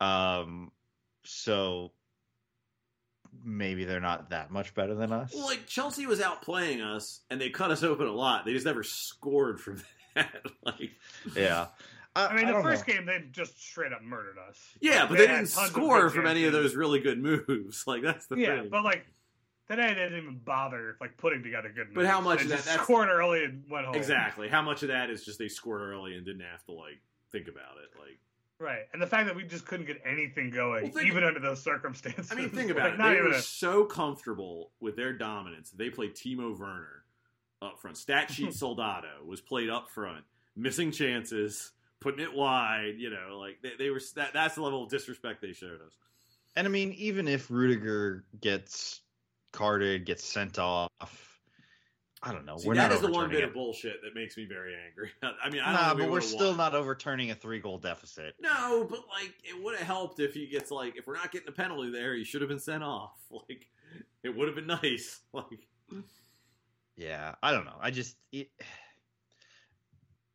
[0.00, 0.70] Um
[1.24, 1.92] so
[3.44, 5.32] maybe they're not that much better than us.
[5.34, 8.44] Well, like Chelsea was outplaying us, and they cut us open a lot.
[8.44, 9.82] They just never scored from
[10.14, 10.46] that.
[10.64, 10.92] like,
[11.36, 11.66] yeah.
[12.26, 12.94] I mean, the first know.
[12.94, 14.58] game they just straight up murdered us.
[14.80, 17.84] yeah, Like, but they, had didn't score from any of those really good moves.
[17.86, 18.68] Like that's the Yeah, thing.
[18.70, 19.06] but like
[19.68, 21.88] today they didn't even bother like putting together good.
[21.94, 23.94] But how much They of that- scored early and went home?
[23.94, 24.48] exactly.
[24.48, 27.00] How much of that is just they scored early and didn't have to like
[27.32, 27.98] think about it?
[27.98, 28.18] Like,
[28.60, 31.38] Right, and the fact that we just couldn't get anything going, Well, think- even under
[31.38, 32.32] those circumstances.
[32.32, 32.98] I mean, think about Like, it.
[32.98, 35.70] Not They were a, so comfortable with their dominance.
[35.70, 37.04] They played Timo Werner
[37.62, 37.96] up front.
[37.96, 40.24] Stat sheet Soldado was played up front,
[40.56, 41.70] missing chances,
[42.00, 42.94] putting it wide.
[42.98, 44.00] You know, like they, they were.
[44.16, 45.92] That, that's the level of disrespect they showed us.
[46.56, 49.00] And I mean, even if Rudiger gets
[49.52, 51.40] carded, gets sent off,
[52.22, 52.56] I don't know.
[52.56, 53.44] See, we're that not is the one bit it.
[53.44, 55.10] of bullshit that makes me very angry.
[55.22, 56.56] I mean, I don't Nah, we but we're still won.
[56.56, 58.34] not overturning a three goal deficit.
[58.40, 61.48] No, but like it would have helped if he gets like if we're not getting
[61.48, 63.12] a penalty there, he should have been sent off.
[63.30, 63.68] Like
[64.24, 65.20] it would have been nice.
[65.32, 65.68] Like
[66.96, 67.76] Yeah, I don't know.
[67.80, 68.50] I just it,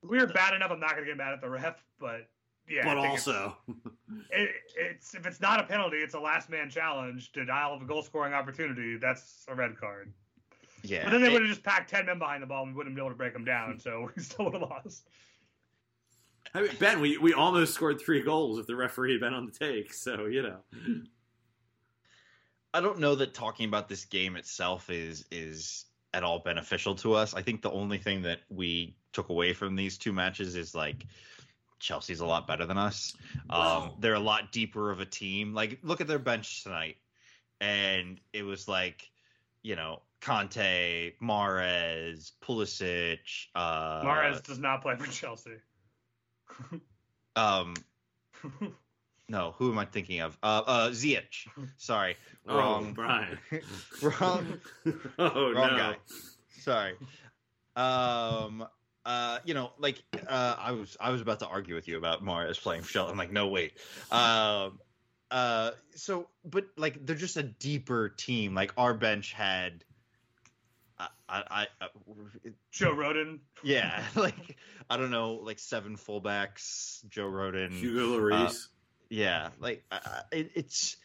[0.08, 0.72] we were bad enough.
[0.72, 2.28] I'm not going to get mad at the ref, but
[2.70, 2.84] yeah.
[2.84, 3.58] But think it's- also,
[4.32, 7.32] it, it's if it's not a penalty, it's a last man challenge.
[7.32, 8.98] Denial of a goal scoring opportunity.
[8.98, 10.14] That's a red card.
[10.84, 11.04] yeah.
[11.04, 12.96] But then they would have just packed ten men behind the ball, and we wouldn't
[12.96, 13.80] be able to break them down.
[13.80, 15.08] So we still would have lost.
[16.56, 19.46] I mean, Ben, we, we almost scored three goals if the referee had been on
[19.46, 19.92] the take.
[19.94, 20.58] So you know,
[22.74, 27.14] I don't know that talking about this game itself is is at all beneficial to
[27.14, 27.34] us.
[27.34, 31.06] I think the only thing that we took away from these two matches is like
[31.80, 33.14] Chelsea's a lot better than us.
[33.50, 35.54] Um, they're a lot deeper of a team.
[35.54, 36.98] Like look at their bench tonight,
[37.62, 39.10] and it was like
[39.62, 43.48] you know Kanté, Mahrez, Pulisic.
[43.56, 45.52] Uh, Mahrez does not play for Chelsea.
[47.36, 47.74] Um,
[49.28, 50.38] no, who am I thinking of?
[50.44, 51.48] Uh, uh, Ziyech.
[51.78, 52.16] Sorry,
[52.48, 53.40] oh, wrong, Brian,
[54.04, 54.60] wrong
[55.18, 55.96] oh wrong no, guy.
[56.60, 56.94] Sorry.
[57.76, 58.68] Um,
[59.06, 62.24] Uh, you know, like uh, I was I was about to argue with you about
[62.24, 63.12] Mahrez playing for Shelton.
[63.12, 63.74] I'm like, no, wait.
[64.12, 64.80] Um,
[65.30, 68.54] uh, so, but like they're just a deeper team.
[68.56, 69.84] Like our bench had,
[70.98, 71.88] I, I, I uh,
[72.72, 73.40] Joe Rodon.
[73.64, 74.58] yeah, like
[74.90, 78.68] I don't know, like seven fullbacks, Joe Rodon, Hugo Lloris.
[79.10, 80.98] yeah, like uh, it, it's, a-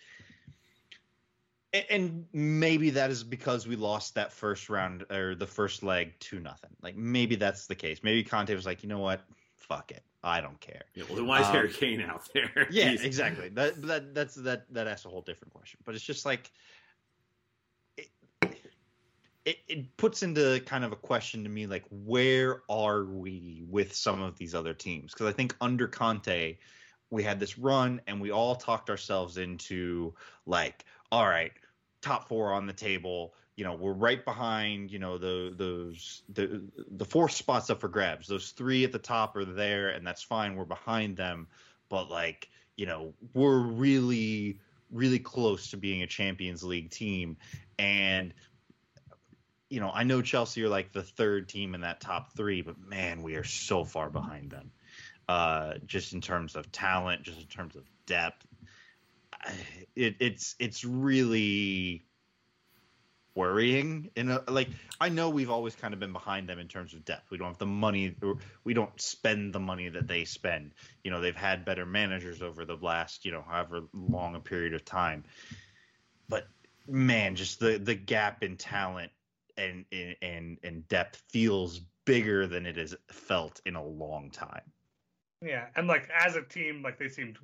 [1.72, 6.40] and maybe that is because we lost that first round or the first leg to
[6.40, 6.70] nothing.
[6.82, 8.00] Like maybe that's the case.
[8.02, 9.20] Maybe Conte was like, you know what,
[9.56, 10.84] fuck it, I don't care.
[10.94, 12.68] yeah, well, then why is um, Harry Kane out there?
[12.70, 13.50] Yeah, exactly.
[13.50, 15.80] That that that's that that asks a whole different question.
[15.84, 16.50] But it's just like
[17.98, 18.08] it,
[19.44, 23.94] it it puts into kind of a question to me like where are we with
[23.94, 25.12] some of these other teams?
[25.12, 26.56] Because I think under Conte
[27.10, 30.14] we had this run and we all talked ourselves into
[30.46, 31.52] like all right
[32.00, 33.34] top four on the table.
[33.56, 37.88] You know we're right behind you know the those the the four spots up for
[37.88, 38.28] grabs.
[38.28, 40.54] Those three at the top are there and that's fine.
[40.54, 41.48] We're behind them.
[41.88, 47.36] But like you know we're really really close to being a champions league team.
[47.78, 48.32] And
[49.70, 52.80] you know i know chelsea are like the third team in that top three but
[52.80, 54.70] man we are so far behind them.
[55.28, 58.46] Uh just in terms of talent just in terms of depth
[59.94, 62.04] it, it's it's really
[63.34, 64.68] worrying in a like
[65.00, 67.30] I know we've always kind of been behind them in terms of depth.
[67.30, 68.14] We don't have the money
[68.64, 70.74] we don't spend the money that they spend.
[71.04, 74.74] You know, they've had better managers over the last, you know, however long a period
[74.74, 75.24] of time.
[76.28, 76.48] But
[76.88, 79.12] man, just the the gap in talent
[79.56, 79.84] and
[80.22, 84.62] and and depth feels bigger than it has felt in a long time.
[85.42, 87.38] Yeah, and like as a team, like they seemed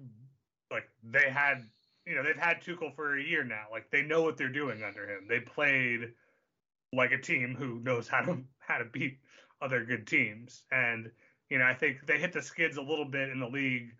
[0.70, 1.64] like they had,
[2.06, 3.64] you know, they've had Tuchel for a year now.
[3.70, 5.26] Like they know what they're doing under him.
[5.28, 6.12] They played
[6.92, 9.18] like a team who knows how to how to beat
[9.60, 10.62] other good teams.
[10.70, 11.10] And
[11.48, 13.90] you know, I think they hit the skids a little bit in the league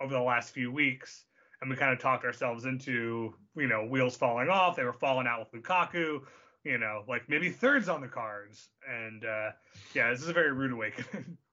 [0.00, 1.24] over the last few weeks,
[1.60, 4.76] and we kind of talked ourselves into, you know, wheels falling off.
[4.76, 6.20] They were falling out with Lukaku.
[6.64, 8.68] You know, like maybe thirds on the cards.
[8.88, 9.50] And uh
[9.94, 11.38] yeah, this is a very rude awakening.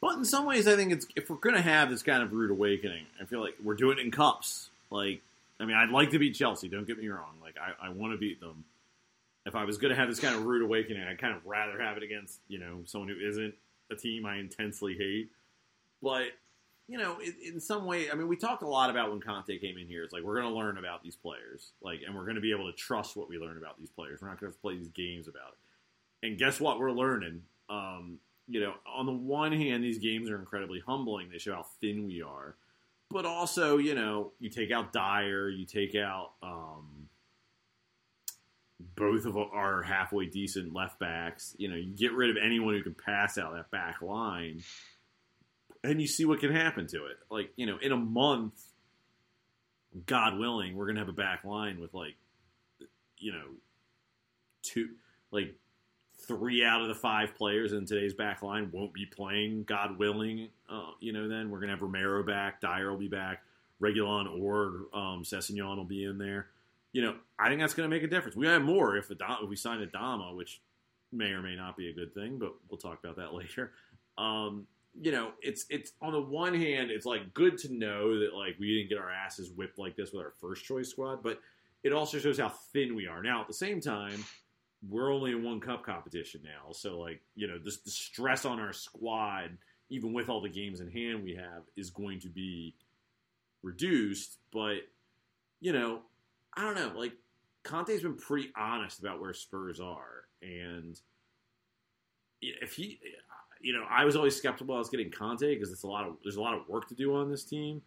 [0.00, 2.32] But in some ways, I think it's if we're going to have this kind of
[2.32, 4.70] rude awakening, I feel like we're doing it in cups.
[4.90, 5.22] Like,
[5.58, 6.68] I mean, I'd like to beat Chelsea.
[6.68, 7.34] Don't get me wrong.
[7.40, 8.64] Like, I, I want to beat them.
[9.46, 11.80] If I was going to have this kind of rude awakening, I'd kind of rather
[11.80, 13.54] have it against you know someone who isn't
[13.90, 15.30] a team I intensely hate.
[16.02, 16.32] But
[16.90, 19.78] you know, in, some way, I mean, we talked a lot about when Conte came
[19.78, 20.02] in here.
[20.02, 22.50] It's like we're going to learn about these players, like, and we're going to be
[22.50, 24.20] able to trust what we learn about these players.
[24.20, 26.26] We're not going to play these games about it.
[26.26, 26.80] And guess what?
[26.80, 27.42] We're learning.
[27.68, 31.30] Um, you know, on the one hand, these games are incredibly humbling.
[31.30, 32.56] They show how thin we are.
[33.10, 37.08] But also, you know, you take out Dier, you take out um,
[38.96, 41.54] both of our halfway decent left backs.
[41.58, 44.62] You know, you get rid of anyone who can pass out that back line,
[45.82, 47.16] and you see what can happen to it.
[47.30, 48.62] Like, you know, in a month,
[50.06, 52.14] God willing, we're gonna have a back line with like,
[53.18, 53.46] you know,
[54.62, 54.90] two
[55.32, 55.54] like
[56.26, 60.48] three out of the five players in today's back line won't be playing, God willing.
[60.68, 63.42] Uh, you know, then we're going to have Romero back, Dier will be back,
[63.80, 66.48] Reguilón or um, Sessegnon will be in there.
[66.92, 68.36] You know, I think that's going to make a difference.
[68.36, 70.60] We have more if, Adama, if we sign Adama, which
[71.12, 73.72] may or may not be a good thing, but we'll talk about that later.
[74.18, 74.66] Um,
[75.00, 78.56] you know, it's it's on the one hand, it's like good to know that like
[78.58, 81.40] we didn't get our asses whipped like this with our first choice squad, but
[81.84, 83.22] it also shows how thin we are.
[83.22, 84.24] Now, at the same time,
[84.88, 88.60] we're only in one cup competition now, so like you know, this the stress on
[88.60, 89.56] our squad,
[89.90, 92.74] even with all the games in hand we have, is going to be
[93.62, 94.38] reduced.
[94.52, 94.78] But
[95.60, 96.00] you know,
[96.54, 96.98] I don't know.
[96.98, 97.12] Like
[97.62, 100.98] Conte's been pretty honest about where Spurs are, and
[102.40, 102.98] if he,
[103.60, 106.16] you know, I was always skeptical about us getting Conte because it's a lot of
[106.22, 107.82] there's a lot of work to do on this team.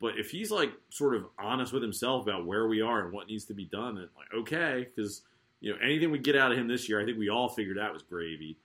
[0.00, 3.26] But if he's like sort of honest with himself about where we are and what
[3.26, 5.22] needs to be done, then like okay, because
[5.60, 7.78] you know anything we get out of him this year, I think we all figured
[7.78, 8.58] out was gravy.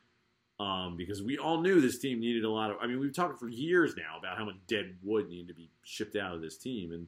[0.60, 2.78] Um, because we all knew this team needed a lot of.
[2.80, 5.70] I mean, we've talked for years now about how much dead wood needed to be
[5.84, 7.08] shipped out of this team, and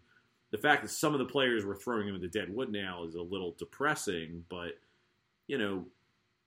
[0.52, 3.22] the fact that some of the players we're throwing into dead wood now is a
[3.22, 4.44] little depressing.
[4.50, 4.80] But
[5.48, 5.86] you know,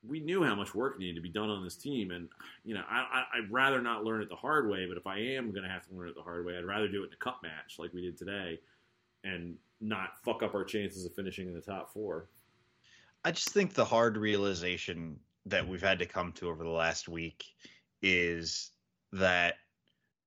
[0.06, 2.28] we knew how much work needed to be done on this team, and
[2.64, 4.86] you know, I, I'd rather not learn it the hard way.
[4.86, 6.88] But if I am going to have to learn it the hard way, I'd rather
[6.88, 8.58] do it in a cup match like we did today,
[9.24, 12.28] and not fuck up our chances of finishing in the top four.
[13.24, 17.08] I just think the hard realization that we've had to come to over the last
[17.08, 17.44] week
[18.02, 18.70] is
[19.12, 19.56] that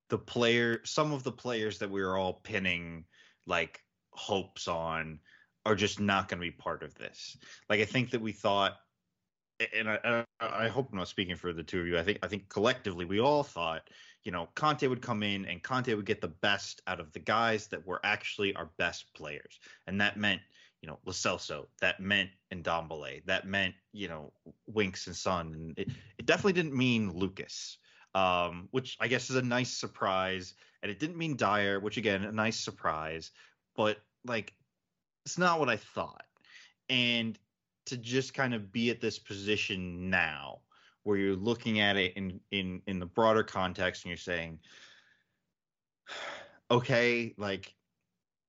[0.09, 3.05] the player, some of the players that we are all pinning
[3.45, 3.81] like
[4.11, 5.19] hopes on
[5.65, 7.37] are just not going to be part of this.
[7.69, 8.77] Like I think that we thought
[9.75, 11.97] and I, I, hope I'm not speaking for the two of you.
[11.97, 13.89] I think I think collectively we all thought,
[14.23, 17.19] you know, Conte would come in and Conte would get the best out of the
[17.19, 20.41] guys that were actually our best players, and that meant
[20.81, 24.31] you know Lo Celso, that meant Ndombele, that meant you know
[24.67, 27.77] Winks and Son, and it, it definitely didn't mean Lucas,
[28.15, 32.23] um, which I guess is a nice surprise, and it didn't mean Dier, which again
[32.23, 33.31] a nice surprise,
[33.75, 34.53] but like
[35.25, 36.25] it's not what I thought,
[36.89, 37.37] and
[37.85, 40.59] to just kind of be at this position now
[41.03, 44.59] where you're looking at it in in in the broader context and you're saying
[46.71, 47.73] okay like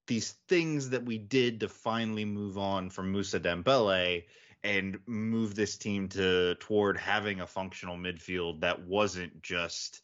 [0.06, 4.24] these things that we did to finally move on from Mousa Dembélé
[4.64, 10.02] and move this team to toward having a functional midfield that wasn't just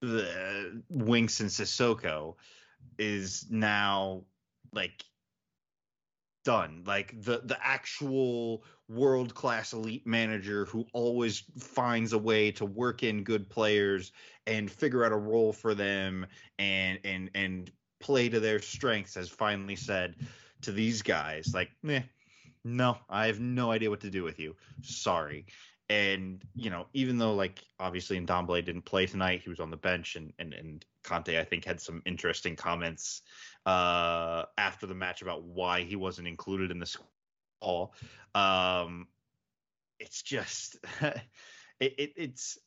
[0.00, 2.36] the uh, Winks and Sissoko
[2.98, 4.22] is now
[4.72, 5.04] like
[6.44, 6.82] done.
[6.86, 13.02] Like the the actual world class elite manager who always finds a way to work
[13.02, 14.10] in good players
[14.46, 16.26] and figure out a role for them
[16.58, 20.16] and and and play to their strengths has finally said
[20.62, 22.02] to these guys like, "Meh,
[22.64, 24.56] no, I have no idea what to do with you.
[24.82, 25.46] Sorry."
[25.88, 29.76] And you know, even though like obviously Ndombele didn't play tonight, he was on the
[29.76, 33.22] bench, and and and Conte I think had some interesting comments
[33.66, 37.90] uh, after the match about why he wasn't included in the squad.
[38.34, 39.08] Um,
[39.98, 41.22] it's just it,
[41.80, 42.58] it, it's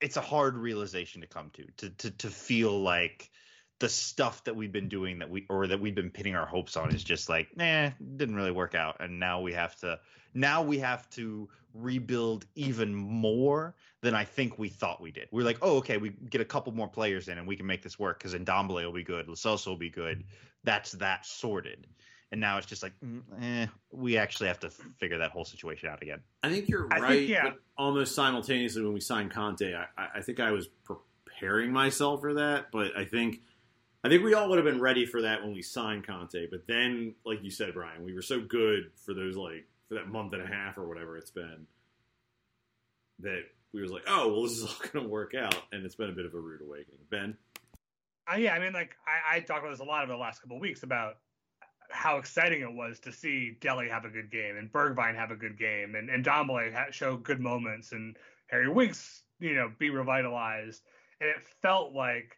[0.00, 3.30] it's a hard realization to come to to to to feel like
[3.78, 6.76] the stuff that we've been doing that we or that we've been pinning our hopes
[6.76, 9.98] on is just like nah didn't really work out and now we have to
[10.34, 15.28] now we have to rebuild even more than I think we thought we did.
[15.30, 17.66] We are like, oh, okay, we get a couple more players in and we can
[17.66, 20.24] make this work because Ndombele will be good, Lo will be good.
[20.64, 21.86] That's that sorted.
[22.32, 25.88] And now it's just like, mm, eh, we actually have to figure that whole situation
[25.88, 26.20] out again.
[26.42, 27.44] I think you're I right, think, yeah.
[27.44, 32.20] but almost simultaneously when we signed Conte, I, I I think I was preparing myself
[32.20, 33.42] for that, but I think
[34.06, 36.46] I think we all would have been ready for that when we signed Conte.
[36.48, 40.06] But then, like you said, Brian, we were so good for those like for that
[40.06, 41.66] month and a half or whatever it's been
[43.18, 43.42] that
[43.72, 46.08] we was like, oh well, this is all going to work out, and it's been
[46.08, 47.00] a bit of a rude awakening.
[47.10, 47.36] Ben,
[48.32, 50.40] Uh, yeah, I mean, like I, I talked about this a lot over the last
[50.40, 51.14] couple of weeks about
[51.90, 55.36] how exciting it was to see Dele have a good game and Bergwijn have a
[55.36, 60.82] good game and and Ndombele show good moments and Harry Winks, you know, be revitalized.
[61.20, 62.36] And it felt like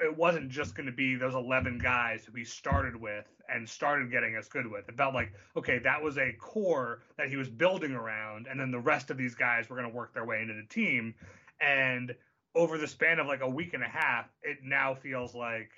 [0.00, 4.10] it wasn't just going to be those 11 guys who he started with and started
[4.10, 4.88] getting us good with.
[4.88, 8.70] It felt like, okay, that was a core that he was building around, and then
[8.70, 11.14] the rest of these guys were going to work their way into the team.
[11.60, 12.14] And
[12.54, 15.70] over the span of like a week and a half, it now feels like,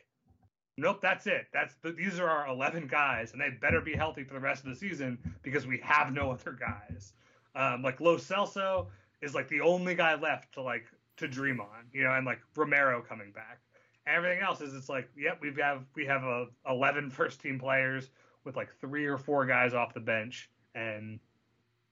[0.77, 1.47] nope, that's it.
[1.53, 4.71] That's these are our 11 guys, and they better be healthy for the rest of
[4.71, 7.15] the season because we have no other guys.
[7.55, 8.87] Um, like Lo Celso
[9.23, 10.85] is like the only guy left to like
[11.17, 13.61] to dream on, you know, and like Romero coming back
[14.07, 17.59] everything else is it's like yep we have got we have a 11 first team
[17.59, 18.11] players
[18.45, 21.21] with like three or four guys off the bench and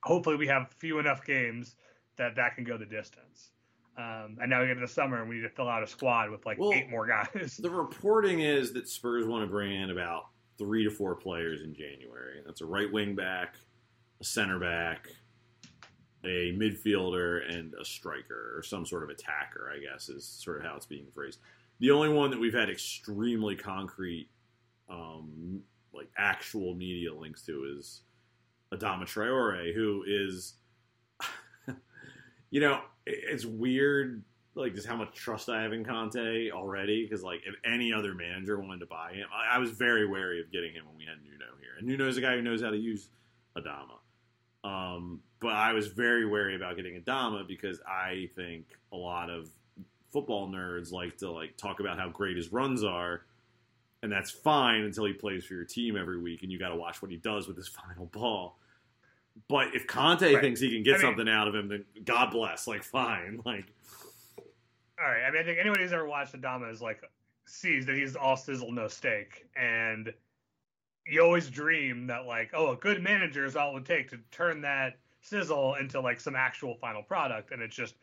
[0.03, 1.77] hopefully we have few enough games
[2.17, 3.51] that that can go the distance
[3.97, 5.87] um, and now we get to the summer and we need to fill out a
[5.87, 9.73] squad with like Well, eight more guys the reporting is that Spurs want to bring
[9.73, 10.27] in about
[10.59, 12.43] three to four players in January.
[12.45, 13.55] That's a right wing back,
[14.21, 15.09] a center back,
[16.25, 19.71] a midfielder, and a striker or some sort of attacker.
[19.75, 21.39] I guess is sort of how it's being phrased.
[21.81, 24.29] The only one that we've had extremely concrete,
[24.91, 25.61] um,
[25.93, 28.03] like actual media links to is
[28.73, 30.55] Adama Traore, who is,
[32.51, 34.25] you know, it's weird,
[34.55, 37.05] like just how much trust I have in Conte already.
[37.05, 40.41] Because like, if any other manager wanted to buy him, I, I was very wary
[40.41, 42.71] of getting him when we had Nuno here, and Nuno's a guy who knows how
[42.71, 43.09] to use
[43.57, 43.99] Adama.
[44.65, 49.49] Um, but I was very wary about getting Adama because I think a lot of
[50.13, 53.23] football nerds like to like talk about how great his runs are,
[54.03, 56.77] and that's fine until he plays for your team every week, and you got to
[56.77, 58.59] watch what he does with his final ball.
[59.49, 60.41] But if Conte Right.
[60.43, 62.67] thinks he can get I mean- something out of him, then God bless.
[62.67, 63.41] Like, fine.
[63.47, 63.67] Like,
[65.01, 67.01] all right i mean i think anyone who's ever watched adama is like
[67.47, 70.13] sees that he's all sizzle no steak and
[71.07, 74.19] you always dream that like oh a good manager is all it would take to
[74.33, 77.95] turn that sizzle into like some actual final product and it's just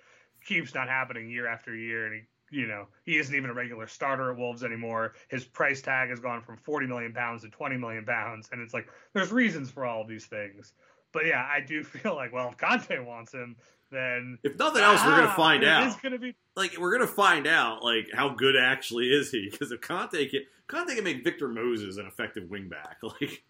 [0.45, 2.21] keeps not happening year after year and he
[2.57, 5.13] you know he isn't even a regular starter at wolves anymore.
[5.27, 8.73] His price tag has gone from 40 million pounds to 20 million pounds and it's
[8.73, 10.73] like there's reasons for all of these things.
[11.11, 13.55] But yeah i do feel like well if conte wants him
[13.91, 15.87] then if nothing else, we're gonna ah, find out.
[15.87, 19.47] is gonna be like we're gonna find out like how good actually is he?
[19.49, 23.43] Because if Conte can Conte can make Victor Moses an effective wingback like.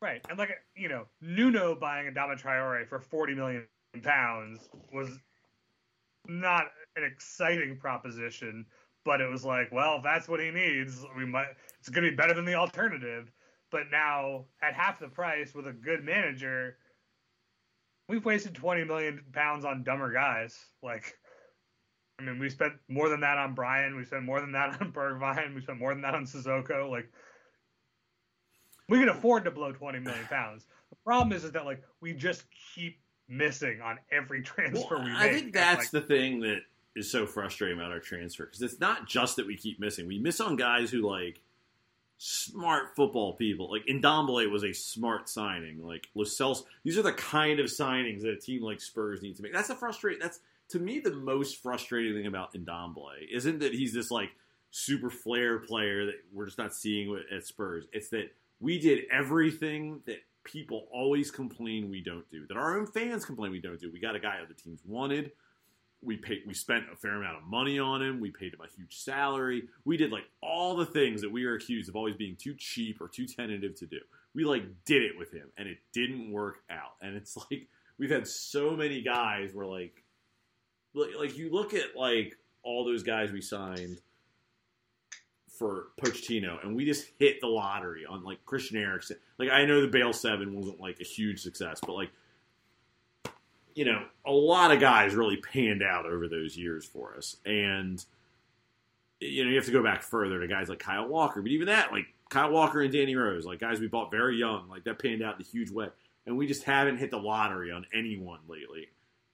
[0.00, 3.66] Right, and like you know, Nuno buying a Adama Traore for forty million
[4.02, 5.08] pounds was
[6.26, 6.66] not
[6.96, 8.66] an exciting proposition,
[9.04, 11.48] but it was like, well, if that's what he needs, we might.
[11.80, 13.30] It's going to be better than the alternative.
[13.70, 16.76] But now, at half the price with a good manager,
[18.08, 20.58] we've wasted twenty million pounds on dumber guys.
[20.82, 21.18] Like,
[22.20, 23.96] I mean, we spent more than that on Bryan.
[23.96, 25.54] We spent more than that on Bergwijn.
[25.54, 26.90] We spent more than that on Sissoko.
[26.90, 27.10] Like,
[28.88, 30.66] we can afford to blow twenty million pounds.
[30.90, 32.44] The problem is, is that like we just
[32.74, 33.01] keep
[33.32, 35.20] missing on every transfer Well, we make.
[35.20, 36.60] I think that's like, the thing that
[36.94, 40.06] is so frustrating about our transfer because it's not just that we keep missing.
[40.06, 41.40] We miss on guys who like
[42.18, 43.70] smart football people.
[43.70, 45.84] Like Ndombele was a smart signing.
[45.84, 49.38] Like Lo Celso, these are the kind of signings that a team like Spurs needs
[49.38, 49.52] to make.
[49.52, 50.20] That's a frustrating.
[50.20, 54.30] That's to me the most frustrating thing about Ndombele isn't that he's this like
[54.70, 57.86] super flair player that we're just not seeing at Spurs.
[57.92, 62.86] It's that we did everything that people always complain we don't do, that our own
[62.86, 63.90] fans complain we don't do.
[63.92, 65.32] We got a guy other teams wanted.
[66.04, 66.42] We paid.
[66.46, 68.20] We spent a fair amount of money on him.
[68.20, 69.68] We paid him a huge salary.
[69.84, 73.00] We did like all the things that we are accused of always being too cheap
[73.00, 74.00] or too tentative to do.
[74.34, 76.96] We like did it with him, and it didn't work out.
[77.00, 77.68] And it's like
[77.98, 80.02] we've had so many guys where like,
[80.94, 84.00] like, like you look at like all those guys we signed
[85.52, 89.18] for Pochettino, and we just hit the lottery on like Christian Eriksen.
[89.38, 92.10] Like I know the Bale Seven wasn't like a huge success, but like
[93.74, 98.04] you know, a lot of guys really panned out over those years for us, and
[99.20, 101.66] you know you have to go back further to guys like Kyle Walker, but even
[101.66, 104.98] that, like Kyle Walker and Danny Rose, like guys we bought very young, like that
[104.98, 105.88] panned out in a huge way,
[106.26, 108.88] and we just haven't hit the lottery on anyone lately.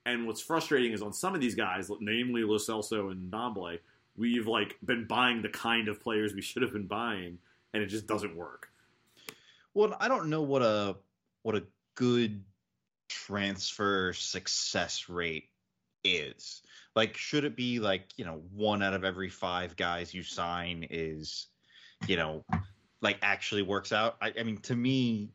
[0.05, 3.79] And what's frustrating is on some of these guys, namely Lo Celso and Ndombele,
[4.19, 7.39] we've like been buying the kind of players we should have been buying,
[7.73, 8.69] and it just doesn't work.
[9.75, 10.97] Well, I don't know what a
[11.43, 11.65] what a
[11.95, 12.43] good
[13.09, 15.51] transfer success rate
[16.05, 16.63] is.
[16.95, 20.87] Like, should it be like you know one out of every five guys you sign
[20.91, 21.47] is,
[22.07, 22.45] you know,
[23.01, 24.17] like actually works out?
[24.21, 25.31] I, I mean, to me,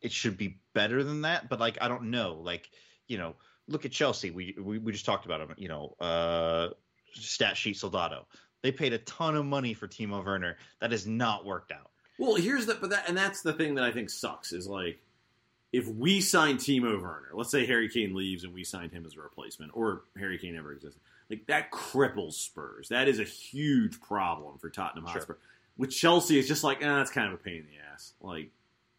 [0.00, 1.48] it should be better than that.
[1.48, 2.40] But like, I don't know.
[2.42, 2.70] Like,
[3.08, 3.34] you know,
[3.68, 4.30] look at Chelsea.
[4.30, 5.56] We we, we just talked about them.
[5.58, 6.68] You know, uh,
[7.14, 8.26] stat sheet Soldado.
[8.62, 10.56] They paid a ton of money for Timo Werner.
[10.80, 11.90] That has not worked out.
[12.18, 15.00] Well, here's the but that and that's the thing that I think sucks is like
[15.72, 19.16] if we sign Timo Werner, let's say Harry Kane leaves and we signed him as
[19.16, 21.00] a replacement, or Harry Kane never existed,
[21.30, 22.88] like that cripples Spurs.
[22.90, 25.14] That is a huge problem for Tottenham Sure.
[25.14, 25.36] Hotspur.
[25.78, 28.12] With Chelsea, it's just like, eh, that's kind of a pain in the ass.
[28.20, 28.50] Like,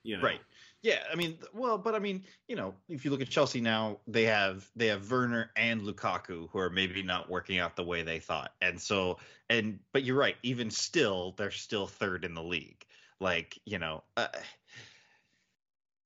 [0.02, 0.42] you know, Right.
[0.84, 4.00] Yeah, I mean, well, but I mean, you know, if you look at Chelsea now,
[4.06, 8.04] they have they have Werner and Lukaku who are maybe not working out the way
[8.04, 9.18] they thought, and so
[9.50, 12.86] and but you're right, even still, they're still third in the league.
[13.22, 14.28] Like you know, uh,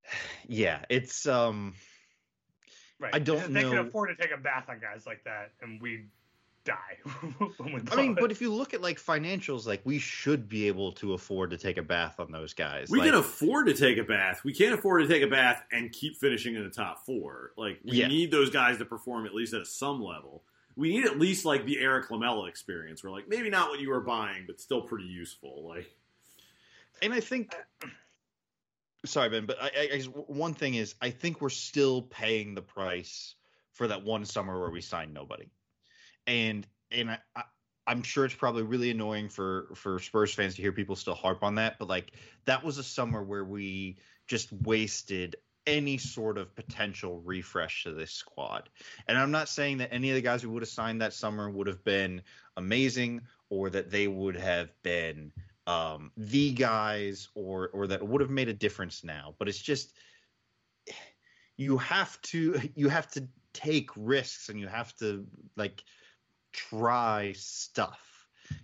[0.48, 1.74] yeah, it's um,
[3.00, 3.16] right.
[3.16, 3.62] I don't know.
[3.62, 6.06] they can afford to take a bath on guys like that, and we
[6.68, 6.98] die.
[7.58, 10.48] when we I mean, blow but if you look at like financials, like we should
[10.48, 12.90] be able to afford to take a bath on those guys.
[12.90, 14.44] We like, can afford to take a bath.
[14.44, 17.54] We can't afford to take a bath and keep finishing in the top four.
[17.58, 18.08] Like we Yeah.
[18.08, 20.44] need those guys to perform at least at some level.
[20.76, 23.90] We need at least like the Erik Lamela experience, where like maybe not what you
[23.90, 25.68] were buying, but still pretty useful.
[25.68, 25.90] Like
[27.02, 27.56] and I think
[29.06, 32.62] sorry Ben, but I, I, I one thing is I think we're still paying the
[32.62, 33.36] price
[33.74, 35.46] for that one summer where we signed nobody,
[36.28, 37.44] and and I, I
[37.88, 41.42] I'm sure it's probably really annoying for for Spurs fans to hear people still harp
[41.42, 42.12] on that, but like
[42.46, 43.98] that was a summer where we
[44.28, 48.70] just wasted any sort of potential refresh to this squad.
[49.08, 51.50] And I'm not saying that any of the guys we would have signed that summer
[51.50, 52.22] would have been
[52.56, 55.32] amazing or that they would have been
[55.66, 59.34] um, the guys or or that would have made a difference now.
[59.40, 59.94] But it's just
[61.56, 65.26] you have to you have to take risks and you have to
[65.56, 65.84] like
[66.58, 68.00] try stuff.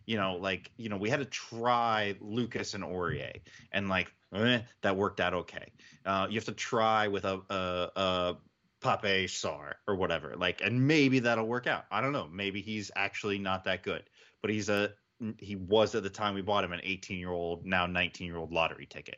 [0.06, 3.42] You know, like you know, we had to try Lucas and Aurier,
[3.72, 5.72] and like eh, that worked out okay.
[6.06, 8.38] Uh, you have to try with a a, a
[8.82, 11.86] Pape Sarr or whatever, like, and maybe that'll work out.
[11.92, 12.28] I don't know.
[12.32, 14.04] Maybe he's actually not that good,
[14.42, 14.94] but he's a
[15.38, 18.38] he was at the time we bought him an 18 year old, now 19 year
[18.38, 19.18] old lottery ticket.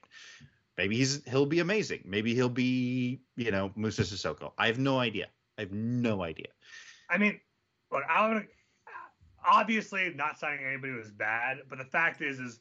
[0.78, 2.02] Maybe he's he'll be amazing.
[2.06, 4.52] Maybe he'll be you know Moussa Sissoko.
[4.58, 5.28] I have no idea.
[5.58, 6.48] I have no idea.
[7.10, 7.40] I mean,
[7.92, 8.46] look, I'm gonna
[9.46, 12.60] obviously not signing anybody was bad, but the fact is, is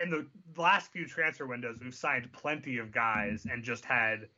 [0.00, 0.26] in the
[0.56, 4.28] last few transfer windows, we've signed plenty of guys and just had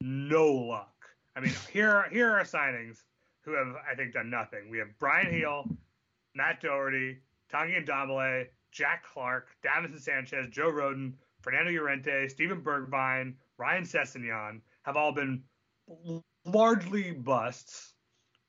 [0.00, 0.94] no luck.
[1.36, 3.02] I mean, here here are signings
[3.42, 4.68] who have I think done nothing.
[4.70, 5.64] We have Bryan Gil,
[6.34, 7.18] Matt Doherty,
[7.52, 14.96] Tanguy Ndombele, Jack Clarke, Davinson Sánchez, Joe Rodon, Fernando Llorente, Steven Bergwijn, Ryan Sessegnon have
[14.96, 15.42] all been
[16.44, 17.94] largely busts.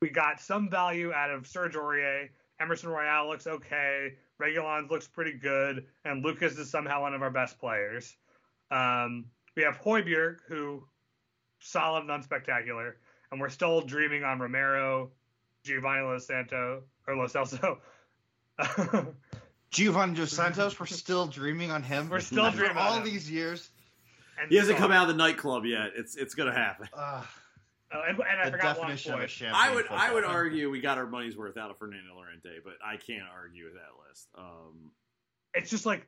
[0.02, 2.30] We got some value out of Serge Aurier.
[2.62, 4.14] Emerson Royal looks okay.
[4.42, 8.16] Reguilón's looks pretty good, and Lucas is somehow one of our best players.
[8.72, 10.84] Um, we have Højbjerg, who
[11.60, 12.94] solid and unspectacular,
[13.32, 15.12] and we're still dreaming on Romero,
[15.66, 17.78] Giovanni Lo Santo or Lo Celso.
[19.72, 22.10] Giovanni Dos Santos, we're still dreaming on him.
[22.10, 23.04] We're still After dreaming on all him.
[23.04, 23.70] these years.
[24.42, 25.92] And He hasn't so- come out of the nightclub yet.
[25.96, 26.88] It's it's gonna happen.
[26.94, 27.24] Uh,
[27.92, 29.30] Oh, and, and I the forgot one definition of a point.
[29.32, 32.60] champagne I would I would argue we got our money's worth out of Fernando Llorente,
[32.64, 34.28] but I can't argue with that list.
[34.38, 34.92] Um,
[35.56, 36.08] It's just like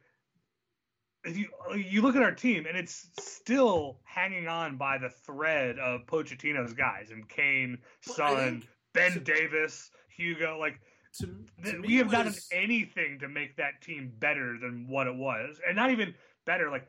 [1.24, 5.80] if you you look at our team and it's still hanging on by the thread
[5.80, 10.58] of Pochettino's guys and Kane, Son, think- Ben to- Davies, Hugo.
[10.60, 10.80] Like
[11.20, 11.28] to,
[11.64, 15.16] to we have it not done anything to make that team better than what it
[15.16, 16.14] was, and not even
[16.46, 16.88] better, like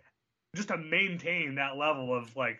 [0.54, 2.58] just to maintain that level of like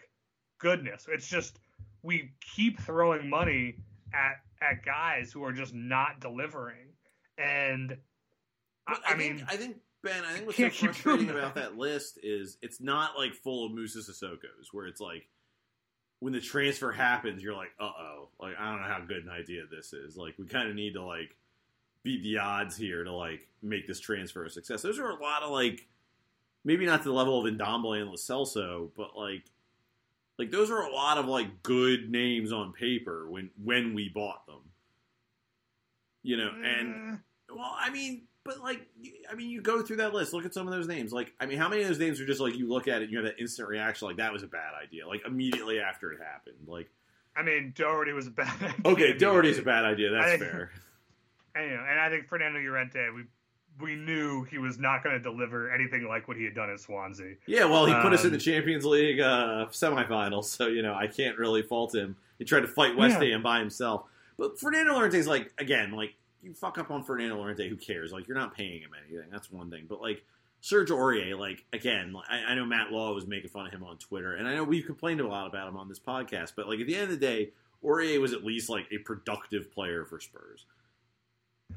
[0.59, 1.07] goodness.
[1.09, 1.59] It's just
[2.03, 3.77] we keep throwing money
[4.13, 6.89] at at guys who are just not delivering,
[7.39, 7.97] and
[8.87, 10.25] I, I, mean, think, I think Ben.
[10.25, 11.77] I think what's so frustrating about that.
[11.77, 15.29] list is it's not like full of Moussa Sissoko's, where it's like
[16.21, 19.31] when the transfer happens, you're like, uh oh, like I don't know how good an
[19.31, 20.17] idea this is.
[20.17, 21.37] Like we kind of need to like
[22.03, 24.83] beat the odds here to like make this transfer a success.
[24.83, 25.87] Those are a lot of like
[26.65, 29.45] maybe not to the level of Ndombele and Lo Celso, but like
[30.43, 34.45] like those are a lot of like good names on paper when when we bought
[34.47, 34.61] them.
[36.25, 37.17] You know, and eh,
[37.55, 38.87] well, I mean, but like,
[39.31, 41.13] I mean, you go through that list, look at some of those names.
[41.13, 43.05] Like, I mean, how many of those names are just like you look at it,
[43.05, 46.13] and you have that instant reaction, like that was a bad idea, like immediately after
[46.13, 46.57] it happened.
[46.67, 46.89] Like,
[47.37, 48.75] I mean, Doherty was a bad idea.
[48.85, 50.11] okay, Doherty's a bad idea.
[50.11, 50.71] That's I- fair.
[51.55, 53.25] And, you know, and I think Fernando Llorente, we
[53.81, 56.81] we knew he was not going to deliver anything like what he had done at
[56.81, 57.35] Swansea.
[57.47, 60.95] Yeah, well, he put us in Um, the Champions League uh, semifinals, so you know
[60.95, 62.17] I can't really fault him.
[62.39, 63.31] He tried to fight West Yeah.
[63.31, 64.05] Ham by himself,
[64.39, 68.13] but Fernando Llorente's like again, like you fuck up on Fernando Llorente, who cares?
[68.13, 69.29] Like you're not paying him anything.
[69.31, 70.23] That's one thing, but like
[70.61, 73.97] Serge Aurier, like again, I, I know Matt Law was making fun of him on
[73.99, 76.81] Twitter, and I know we've complained a lot about him on this podcast, but like
[76.81, 77.51] at the end of the day,
[77.85, 80.67] Aurier was at least like a productive player for Spurs.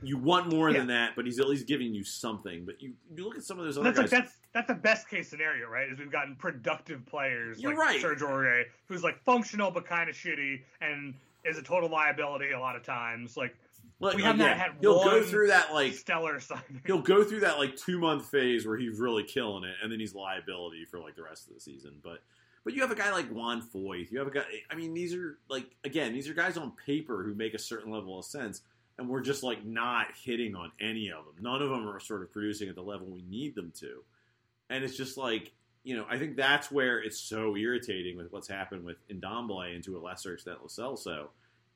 [0.03, 2.65] You want more than that, but he's at least giving you something.
[2.65, 4.19] But you, you look at some of those other That's like guys.
[4.21, 5.89] that's that's the best case scenario, right?
[5.91, 8.01] Is we've gotten productive players You're like right.
[8.01, 12.59] Serge Aurier, who's like functional but kind of shitty and is a total liability a
[12.59, 13.35] lot of times.
[13.37, 13.55] Like
[13.99, 16.81] Like, We like, have not yeah, had he'll go through that like stellar signing.
[16.85, 19.99] he'll go through that like two month phase where he's really killing it, and then
[19.99, 21.93] he's liability for like the rest of the season.
[22.03, 22.19] But
[22.63, 24.11] but you have a guy like Juan Foyth.
[24.11, 24.43] You have a guy.
[24.71, 27.91] I mean, these are like again, these are guys on paper who make a certain
[27.91, 28.61] level of sense,
[28.97, 31.35] and we're just like not hitting on any of them.
[31.41, 34.03] None of them are sort of producing at the level we need them to,
[34.69, 35.51] and it's just like.
[35.87, 39.83] You know, I think that's where it's so irritating with what's happened with Ndombele and
[39.83, 41.27] to a lesser extent Lo Celso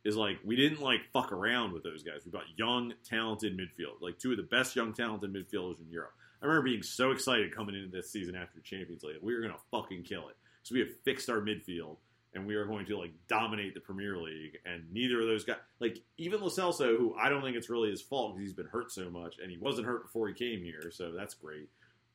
[0.04, 2.22] is like we didn't like fuck around with those guys.
[2.26, 6.14] We bought young, talented midfield, like two of the best young, talented midfielders in Europe.
[6.42, 9.18] I remember being so excited coming into this season after Champions League.
[9.22, 10.38] We were gonna fucking kill it.
[10.64, 11.98] So we have fixed our midfield
[12.34, 14.58] and we are going to like dominate the Premier League.
[14.66, 17.90] And neither of those guys, like even Lo Celso, who I don't think it's really
[17.90, 20.64] his fault because he's been hurt so much, and he wasn't hurt before he came
[20.64, 21.70] here, so that's great.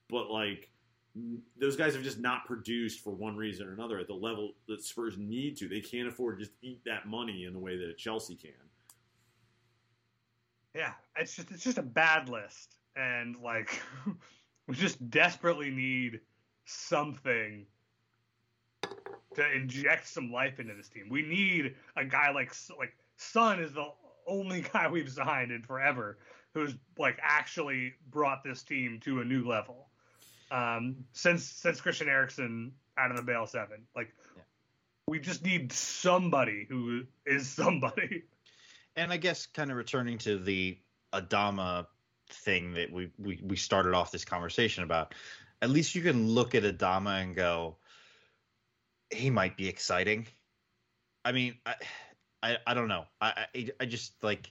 [0.09, 0.71] But like
[1.61, 4.83] those guys have just not produced for one reason or another at the level that
[4.83, 5.69] Spurs need to.
[5.69, 8.51] They can't afford to just eat that money in the way that Chelsea can.
[10.75, 13.81] Yeah, it's just it's just a bad list, and like
[14.67, 16.21] we just desperately need
[16.65, 17.67] something
[19.35, 21.09] to inject some life into this team.
[21.11, 23.87] We need a guy like like Son is the
[24.27, 26.19] only guy we've signed in forever
[26.55, 29.89] who's like actually brought this team to a new level.
[30.51, 34.43] Um, since since Christian Eriksen out of the Bale Seven, like Yeah.
[35.09, 38.25] we just need somebody who is somebody.
[38.97, 40.79] And I guess kind of returning to the
[41.13, 41.89] Adama
[42.31, 45.17] thing that we, we we started off this conversation about,
[45.63, 47.77] at least you can look at Adama and go,
[49.11, 50.27] he might be exciting.
[51.25, 51.75] I mean, I
[52.43, 53.05] I, I don't know.
[53.21, 54.51] I, I I just like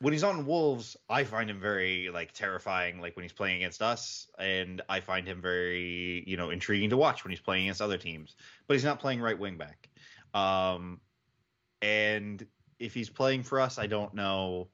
[0.00, 3.00] when he's on Wolves, I find him very like terrifying.
[3.00, 6.96] Like when he's playing against us, and I find him very you know intriguing to
[6.96, 8.36] watch when he's playing against other teams.
[8.66, 9.88] But he's not playing right wing back.
[10.34, 11.00] Um,
[11.82, 12.44] and
[12.78, 14.68] if he's playing for us, I don't know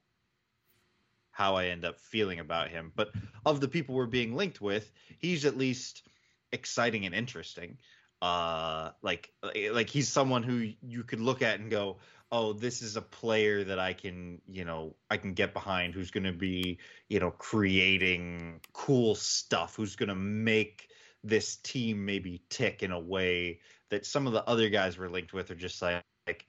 [1.31, 2.93] how I end up feeling about him.
[2.95, 3.11] But
[3.45, 6.07] of the people we're being linked with, he's at least
[6.53, 7.79] exciting and interesting.
[8.23, 9.33] Uh, like
[9.73, 11.99] like he's someone who you could look at and go,
[12.33, 15.95] oh, this is a player that I can you know I can get behind.
[15.95, 19.77] Who's going to be you know creating cool stuff.
[19.77, 20.89] Who's going to make
[21.23, 23.61] this team maybe tick in a way
[23.91, 26.47] that some of the other guys we're linked with are just like, like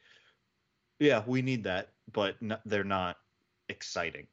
[1.00, 3.18] yeah, we need that, but no, they're not
[3.70, 4.28] exciting.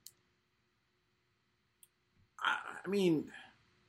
[2.41, 3.31] I mean,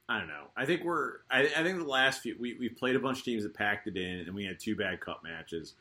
[0.10, 0.46] I don't know.
[0.56, 1.20] I think we're.
[1.32, 3.88] I, I think the last few we we've played a bunch of teams that packed
[3.88, 5.76] it in, and we had two bad cup matches.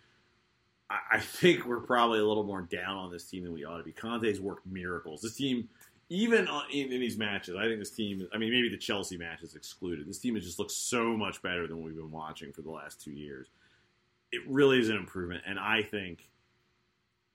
[0.88, 3.78] I, I think we're probably a little more down on this team than we ought
[3.78, 3.92] to be.
[3.92, 5.22] Conte's worked miracles.
[5.22, 5.68] This team,
[6.08, 8.28] even on, in, in these matches, I think this team.
[8.32, 10.06] I mean, maybe the Chelsea match is excluded.
[10.06, 12.70] This team has just looked so much better than what we've been watching for the
[12.70, 13.48] last two years.
[14.30, 16.30] It really is an improvement, and I think,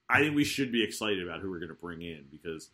[0.10, 2.70] I think we should be excited about who we're going to bring in because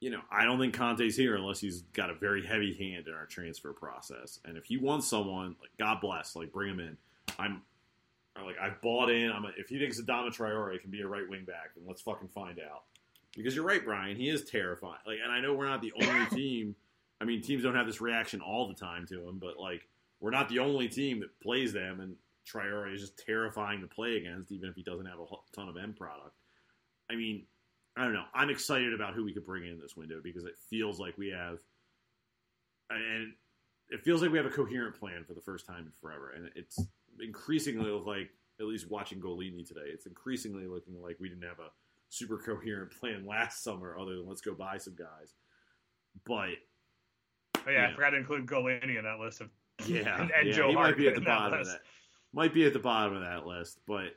[0.00, 3.14] you know, I don't think Conte's here unless he's got a very heavy hand in
[3.14, 4.40] our transfer process.
[4.46, 6.96] And if you want someone, like God bless, like bring him in.
[7.38, 7.62] I'm,
[8.42, 9.30] like I've bought in.
[9.30, 12.00] I'm a, if he thinks Adama Traore can be a right wing back, then let's
[12.00, 12.84] fucking find out.
[13.36, 14.16] Because you're right, Brian.
[14.16, 14.98] He is terrifying.
[15.06, 16.74] Like, and I know we're not the only team.
[17.20, 19.86] I mean, teams don't have this reaction all the time to him, but like
[20.20, 22.00] we're not the only team that plays them.
[22.00, 22.16] And
[22.50, 25.76] Traore is just terrifying to play against, even if he doesn't have a ton of
[25.76, 26.34] end product.
[27.10, 27.44] I mean,
[27.96, 28.24] I don't know.
[28.34, 31.28] I'm excited about who we could bring in this window because it feels like we
[31.30, 31.58] have,
[32.88, 33.32] and
[33.90, 36.32] it feels like we have a coherent plan for the first time in forever.
[36.34, 36.80] And it's
[37.20, 38.30] increasingly like,
[38.60, 41.70] at least watching Gollini today, it's increasingly looking like we didn't have a
[42.08, 45.34] super coherent plan last summer, other than let's go buy some guys.
[46.24, 46.50] But
[47.66, 47.88] Oh, yeah.
[47.88, 49.50] I forgot to include Gollini in that list of
[49.86, 51.80] yeah, and, and yeah, Joe he might be at the bottom of that.
[52.32, 54.16] Might be at the bottom of that list, but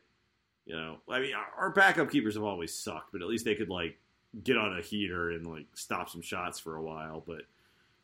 [0.65, 3.69] you know, I mean, our, backup keepers have always sucked, but at least they could
[3.69, 3.97] like
[4.43, 7.23] get on a heater and like stop some shots for a while.
[7.25, 7.41] But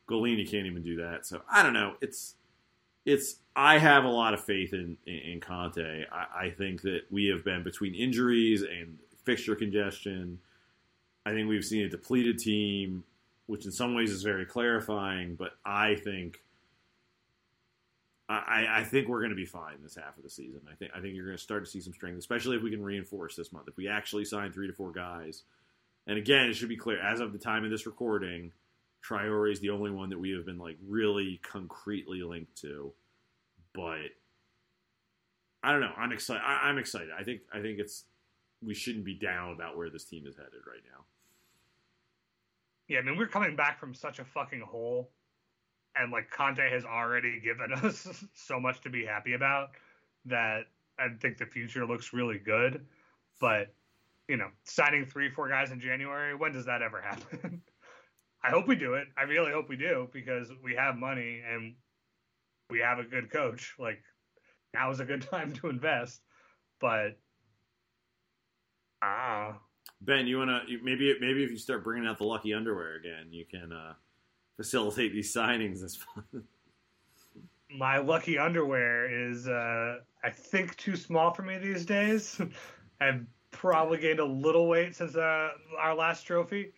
[0.07, 1.95] Gollini can't even do that, so I don't know.
[2.01, 2.35] It's
[3.05, 3.37] it's.
[3.55, 6.05] I have a lot of faith in in, in Conte.
[6.11, 10.39] I, I think that we have been between injuries and fixture congestion.
[11.25, 13.03] I think we've seen a depleted team,
[13.47, 15.35] which in some ways is very clarifying.
[15.35, 16.41] But I think
[18.29, 20.61] I, I think we're going to be fine this half of the season.
[20.71, 22.69] I think I think you're going to start to see some strength, especially if we
[22.69, 23.67] can reinforce this month.
[23.67, 25.43] If we actually sign three to four guys,
[26.05, 28.51] and again, it should be clear as of the time of this recording,
[29.03, 32.93] Traore is the only one that we have been like really concretely linked to.
[33.73, 34.11] But
[35.63, 35.93] I don't know.
[35.97, 36.43] I'm excited.
[36.45, 37.09] I'm excited.
[37.17, 38.05] I think I think it's
[38.63, 41.03] we shouldn't be down about where this team is headed right now.
[42.87, 45.09] Yeah, I mean, we're coming back from such a fucking hole,
[45.95, 49.69] and like Conte has already given us so much to be happy about
[50.25, 50.63] that
[50.99, 52.85] I think the future looks really good.
[53.39, 53.73] But
[54.27, 57.61] you know, signing three, four guys in January, when does that ever happen?
[58.43, 59.07] I hope we do it.
[59.17, 61.75] I really hope we do because we have money and
[62.69, 63.75] we have a good coach.
[63.79, 64.01] Like
[64.73, 66.21] now is a good time to invest.
[66.79, 67.17] But
[69.01, 69.57] ah,
[70.01, 73.45] Ben, you wanna maybe maybe if you start bringing out the lucky underwear again, you
[73.45, 73.93] can uh,
[74.63, 76.43] facilitate these signings this month.
[77.77, 82.41] my lucky underwear is uh I think too small for me these days.
[83.01, 85.49] I've probably gained a little weight since uh,
[85.79, 86.73] our last trophy,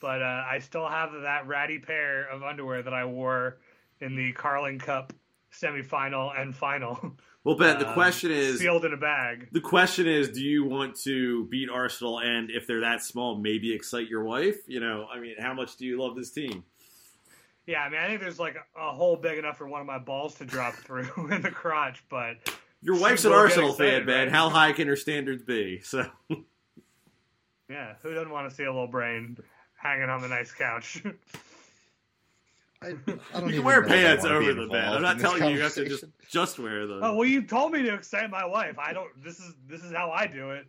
[0.00, 3.58] but uh, I still have that ratty pair of underwear that I wore
[4.00, 5.12] in the Carling Cup
[5.52, 7.16] semifinal and final.
[7.44, 9.48] Well, Ben, the Um, question is sealed in a bag.
[9.52, 13.74] the question is, do you want to beat Arsenal and if they're that small, maybe
[13.74, 14.56] excite your wife?
[14.66, 16.64] You know, I mean, how much do you love this team?
[17.66, 19.98] Yeah, I mean, I think there's like a hole big enough for one of my
[19.98, 22.36] balls to drop through in the crotch, but
[22.82, 24.18] Your wife's an will get Arsenal fan, excited, Ben.
[24.26, 24.32] right?
[24.32, 25.80] How high can her standards be?
[25.80, 26.06] So
[27.68, 29.38] yeah, who doesn't want to see a little brain
[29.76, 31.02] hanging on the nice couch?
[32.82, 34.84] I, I don't you can wear know if I pants over the bed.
[34.84, 37.00] I'm not telling you you have to just just wear them.
[37.02, 38.78] Oh well, you told me to excite my wife.
[38.78, 39.08] I don't.
[39.24, 40.66] This is this is how I do it.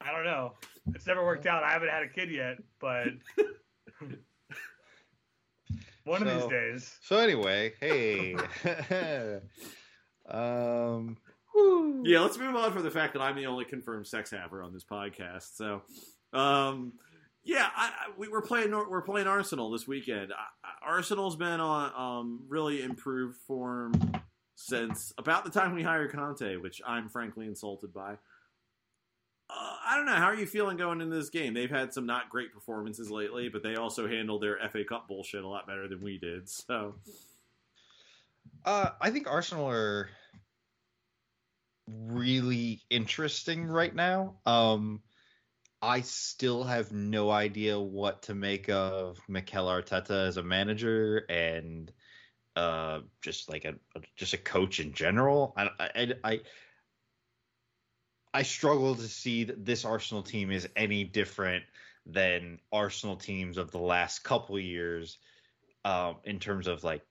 [0.00, 0.54] I don't know.
[0.92, 1.62] It's never worked out.
[1.62, 3.06] I haven't had a kid yet, but
[6.04, 6.98] one of these days.
[7.02, 8.34] So anyway, hey,
[10.28, 11.16] um,
[12.04, 14.72] Yeah, let's move on from the fact that I'm the only confirmed sex haver on
[14.72, 15.54] this podcast.
[15.56, 15.82] So,
[16.32, 16.92] um,
[17.44, 20.32] yeah, I, I, we, we're playing we're playing Arsenal this weekend.
[20.32, 23.92] I, I- Arsenal's been on um, really improved form
[24.54, 28.16] since about the time we hired Conte, which I'm frankly insulted by.
[29.52, 30.14] Uh, I don't know.
[30.14, 31.54] How are you feeling going into this game?
[31.54, 35.44] They've had some not great performances lately, but they also handled their FA Cup bullshit
[35.44, 36.48] a lot better than we did.
[36.48, 36.94] So,
[38.64, 40.08] uh, I think Arsenal are
[41.88, 44.36] really interesting right now.
[44.46, 45.02] Um,
[45.80, 51.90] I still have no idea what to make of Mikel Arteta as a manager and
[52.54, 53.74] uh, just like a
[54.16, 55.54] just a coach in general.
[55.56, 56.40] I I I,
[58.34, 61.64] I struggle to see that this Arsenal team is any different
[62.06, 65.18] than Arsenal teams of the last couple years
[65.84, 67.02] um, in terms of like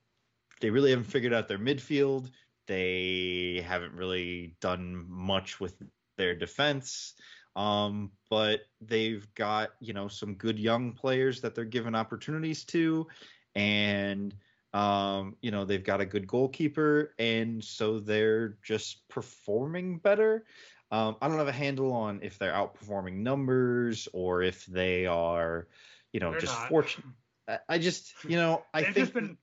[0.61, 2.29] they really haven't figured out their midfield.
[2.67, 5.81] They haven't really done much with
[6.17, 7.13] their defense.
[7.55, 13.07] Um, but they've got, you know, some good young players that they're given opportunities to.
[13.55, 14.33] And,
[14.73, 17.13] um, you know, they've got a good goalkeeper.
[17.19, 20.45] And so they're just performing better.
[20.91, 25.67] Um, I don't have a handle on if they're outperforming numbers or if they are,
[26.11, 26.69] you know, They're just not.
[26.69, 27.07] fortunate.
[27.47, 29.37] I, I just, you know, I They've think just been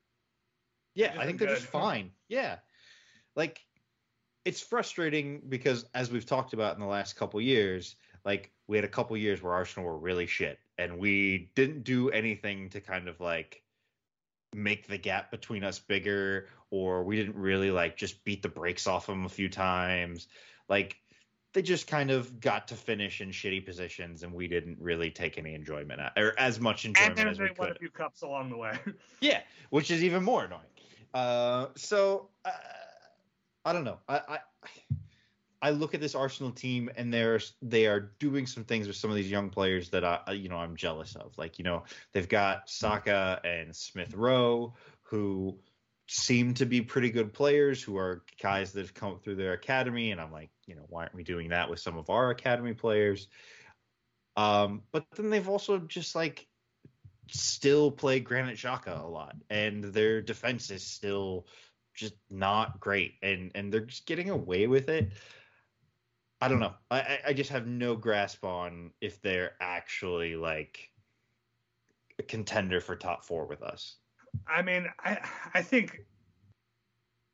[0.98, 2.10] yeah, I think they're just fine.
[2.28, 2.56] Yeah.
[3.36, 3.64] Like
[4.44, 7.94] it's frustrating because as we've talked about in the last couple years,
[8.24, 12.10] like we had a couple years where Arsenal were really shit and we didn't do
[12.10, 13.62] anything to kind of like
[14.52, 18.88] make the gap between us bigger or we didn't really like just beat the brakes
[18.88, 20.26] off them a few times.
[20.68, 20.96] Like
[21.54, 25.38] they just kind of got to finish in shitty positions and we didn't really take
[25.38, 28.22] any enjoyment out, or as much and enjoyment then as we won a few cups
[28.22, 28.78] along the way.
[29.20, 29.40] Yeah,
[29.70, 30.62] which is even more annoying.
[31.14, 32.50] Uh, so uh,
[33.64, 33.98] I don't know.
[34.08, 34.38] I, I
[35.60, 39.10] I look at this Arsenal team and they're they are doing some things with some
[39.10, 41.36] of these young players that I you know I'm jealous of.
[41.36, 45.58] Like you know they've got Saka and Smith Rowe who
[46.06, 50.12] seem to be pretty good players who are guys that have come through their academy
[50.12, 52.74] and I'm like you know why aren't we doing that with some of our academy
[52.74, 53.28] players?
[54.36, 56.46] Um, but then they've also just like
[57.30, 61.46] still play Granit Xhaka a lot, and their defense is still
[61.94, 65.10] just not great, and and they're just getting away with it.
[66.40, 66.74] I don't know.
[66.90, 70.92] I- I just have no grasp on if they're actually like
[72.18, 73.96] a contender for top four with us.
[74.46, 76.00] I mean, I I think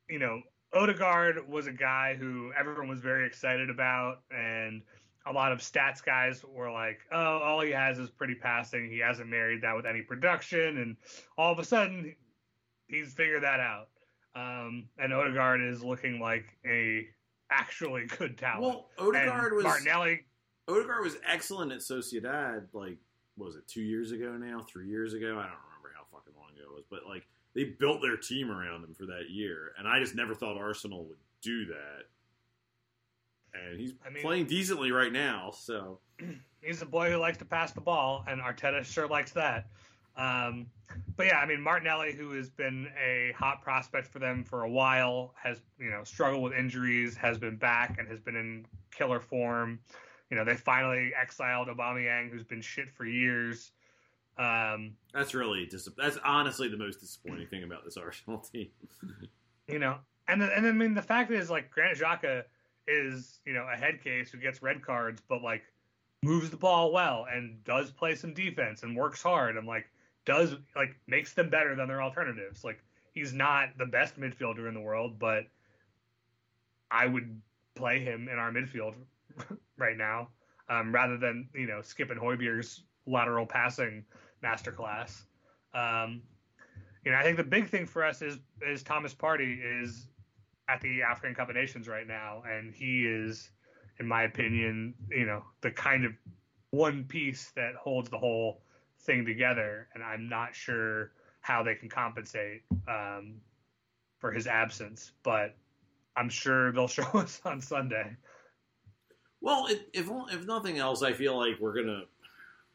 [0.09, 0.41] you know
[0.75, 4.83] Odegaard was a guy who everyone was very excited about, and
[5.27, 8.91] a lot of stats guys were like, "Oh, all he has is pretty passing.
[8.91, 10.97] He hasn't married that with any production." And
[11.39, 12.15] all of a sudden,
[12.89, 13.89] he's figured that out.
[14.35, 17.07] Um, and Odegaard is looking like a
[17.51, 18.63] actually good talent.
[18.63, 20.25] Well, Odegaard and was Martinelli.
[20.69, 22.67] Odegaard was excellent at Sociedad.
[22.73, 22.99] Like,
[23.37, 24.61] what was it two years ago now?
[24.61, 25.27] Three years ago?
[25.39, 28.51] I don't remember how fucking long ago it was, but like they built their team
[28.51, 32.05] around him for that year, and I just never thought Arsenal would do that.
[33.55, 36.01] And he's I mean- playing decently right now, so
[36.61, 39.69] he's a boy who likes to pass the ball, and Arteta sure likes that.
[40.17, 40.67] Um,
[41.17, 44.71] but yeah, I mean Martinelli, who has been a hot prospect for them for a
[44.71, 49.21] while, has you know struggled with injuries, has been back and has been in killer
[49.21, 49.81] form.
[50.31, 53.73] You know they finally exiled Aubameyang, who's been shit for years.
[54.37, 58.69] Um, that's really dis- that's honestly the most disappointing thing about this Arsenal team.
[59.69, 62.43] you know, and then, and I mean the fact is like Granit Xhaka
[62.89, 65.63] is you know a head case who gets red cards, but like
[66.23, 69.87] moves the ball well and does play some defense and works hard and like
[70.25, 72.65] does like makes them better than their alternatives.
[72.65, 72.83] Like
[73.13, 75.45] he's not the best midfielder in the world, but
[76.91, 77.41] I would
[77.75, 78.95] play him in our midfield
[79.77, 80.29] right now
[80.69, 84.05] um, rather than you know skipping Højbjerg's lateral passing
[84.43, 85.23] masterclass.
[85.75, 86.23] Um,
[87.05, 90.09] you know, I think the big thing for us is is Thomas Partey is
[90.69, 93.51] at the African Cup of Nations right now, and he is,
[94.01, 96.13] in my opinion, you know, the kind of
[96.71, 98.63] one piece that holds the whole
[99.01, 99.89] thing together.
[99.95, 103.37] And I'm not sure how they can compensate um,
[104.19, 105.55] for his absence, but
[106.17, 108.17] I'm sure they'll show us on Sunday.
[109.41, 112.05] Well, if if nothing else, I feel like we're gonna.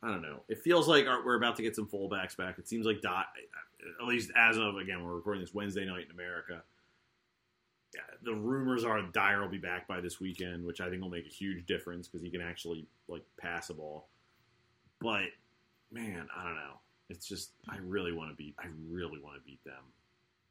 [0.02, 0.42] I don't know.
[0.48, 2.58] It feels like our, we're about to get some fullbacks back.
[2.58, 3.26] It seems like Dot,
[4.02, 6.64] at least as of again, we're recording this Wednesday night in America.
[7.94, 11.10] Yeah, the rumors are Dier will be back by this weekend, which I think will
[11.10, 14.08] make a huge difference because he can actually like pass a ball.
[15.02, 15.26] But
[15.92, 16.80] man, I don't know.
[17.10, 18.56] It's just I really want to beat.
[18.60, 19.84] I really want to beat them.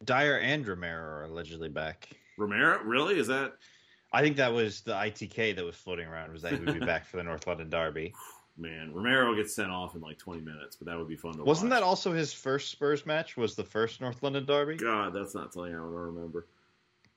[0.05, 2.09] Dier and Romero are allegedly back.
[2.36, 3.18] Romero, really?
[3.18, 3.55] Is that
[4.12, 6.86] I think that was the ITK that was floating around was that he would be
[6.86, 8.14] back for the North London Derby.
[8.59, 8.92] Man?
[8.92, 11.70] Romero gets sent off in like 20 minutes, but that would be fun to Wasn't
[11.70, 11.78] watch.
[11.80, 13.36] that also his first Spurs match?
[13.36, 14.76] Was the first North London Derby?
[14.76, 16.46] God, that's not something I don't remember.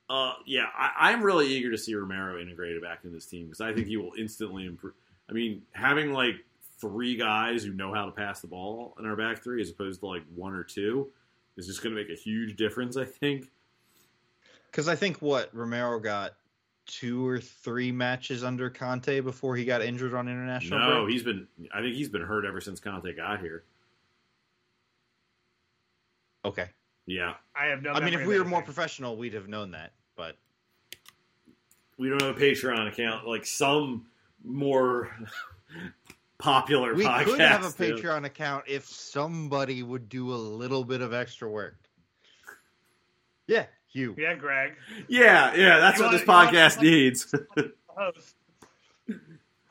[0.10, 3.62] Uh, yeah, I, I'm really eager to see Romero integrated back in this team because
[3.62, 4.94] I think he will instantly improve.
[5.30, 6.36] I mean, having like
[6.80, 10.02] three guys who know how to pass the ball in our back three as opposed
[10.02, 11.08] to like one or two
[11.56, 12.98] is just going to make a huge difference.
[12.98, 13.48] I think.
[14.70, 16.34] Because I think what Romero got
[16.86, 21.14] two or three matches under Conte before he got injured on international No, break.
[21.14, 21.48] he's been.
[21.74, 23.64] I think he's been hurt ever since Conte got here.
[26.44, 26.68] Okay.
[27.06, 27.92] Yeah, I have no.
[27.92, 29.92] I mean, if we were more professional, we'd have known that.
[30.16, 30.38] But
[31.98, 34.06] we don't have a Patreon account like some
[34.44, 35.10] more
[36.38, 36.94] popular.
[36.96, 37.96] we could have a podcasts do.
[37.96, 41.78] Patreon account if somebody would do a little bit of extra work.
[43.48, 44.16] Yeah, you.
[44.18, 44.74] Yeah, Greg.
[45.08, 47.36] Yeah, yeah, that's You what this want- you want- podcast needs.
[47.88, 48.36] Host.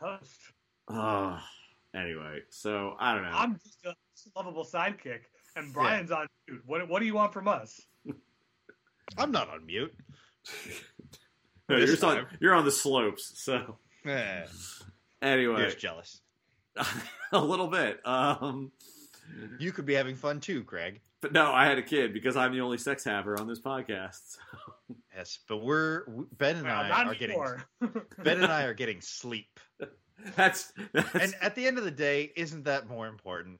[0.00, 0.40] Host.
[0.88, 1.38] oh,
[1.94, 3.30] anyway, so I don't know.
[3.32, 3.94] I'm just a
[4.38, 5.20] lovable sidekick,
[5.56, 6.62] and Brian's on mute.
[6.66, 7.80] What, what do you want from us?
[9.18, 9.94] I'm not on mute.
[11.68, 13.30] No, you're, on, you're on the slopes.
[13.44, 14.44] So Eh,
[15.22, 16.20] anyway, You're jealous.
[17.32, 18.04] a little bit.
[18.04, 18.72] Um,
[19.60, 21.00] You could be having fun too, Greg.
[21.20, 24.38] But no, I had a kid because I'm the only sex haver on this podcast.
[25.14, 26.04] Yes, but we're
[26.38, 27.42] Ben and Well, I not are getting.
[28.18, 29.60] Ben and I are getting sleep.
[30.36, 33.58] That's, that's And at the end of the day, isn't that more important?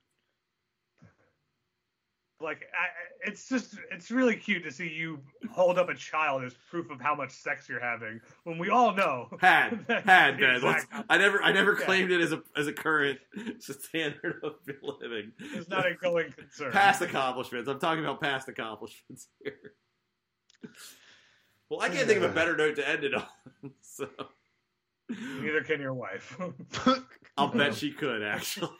[2.41, 5.19] Like I, it's just it's really cute to see you
[5.51, 8.95] hold up a child as proof of how much sex you're having when we all
[8.95, 11.05] know had that's had the Ben.
[11.09, 11.85] I never I never Yeah.
[11.85, 13.19] claimed it as a as a current
[13.61, 14.55] standard of
[15.01, 15.33] living.
[15.39, 16.73] it's not a going concern.
[16.73, 17.69] past accomplishments.
[17.69, 19.75] I'm talking about past accomplishments here.
[21.69, 23.25] Well, I can't think of a better note to end it on.
[23.83, 24.09] So
[25.09, 26.39] Neither can your wife.
[27.37, 28.71] I'll bet she could actually.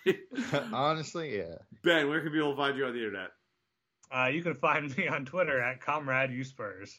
[0.73, 1.57] Honestly, yeah.
[1.83, 3.31] Ben, where can people find you on the internet?
[4.11, 6.99] Uh, you can find me on Twitter at Comrade U Spurs.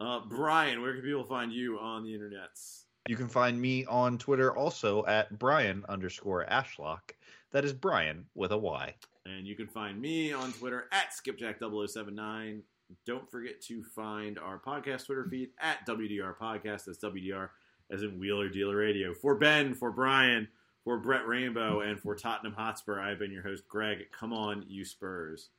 [0.00, 2.82] Uh, Bryan, where can people find you on the internets?
[3.08, 7.12] You can find me on Twitter also at Bryan underscore Ashlock.
[7.52, 8.94] That is Bryan with a Y.
[9.26, 12.62] And you can find me on Twitter at skipjack0079.
[13.06, 16.84] Don't forget to find our podcast Twitter feed at WDR Podcast.
[16.86, 17.50] That's WDR
[17.90, 19.14] as in Wheeler Dealer Radio.
[19.14, 20.48] For Ben, for Bryan,
[20.84, 24.06] for Brett Rainbow, and for Tottenham Hotspur, I've been your host, Greg.
[24.18, 25.50] Come on, you Spurs.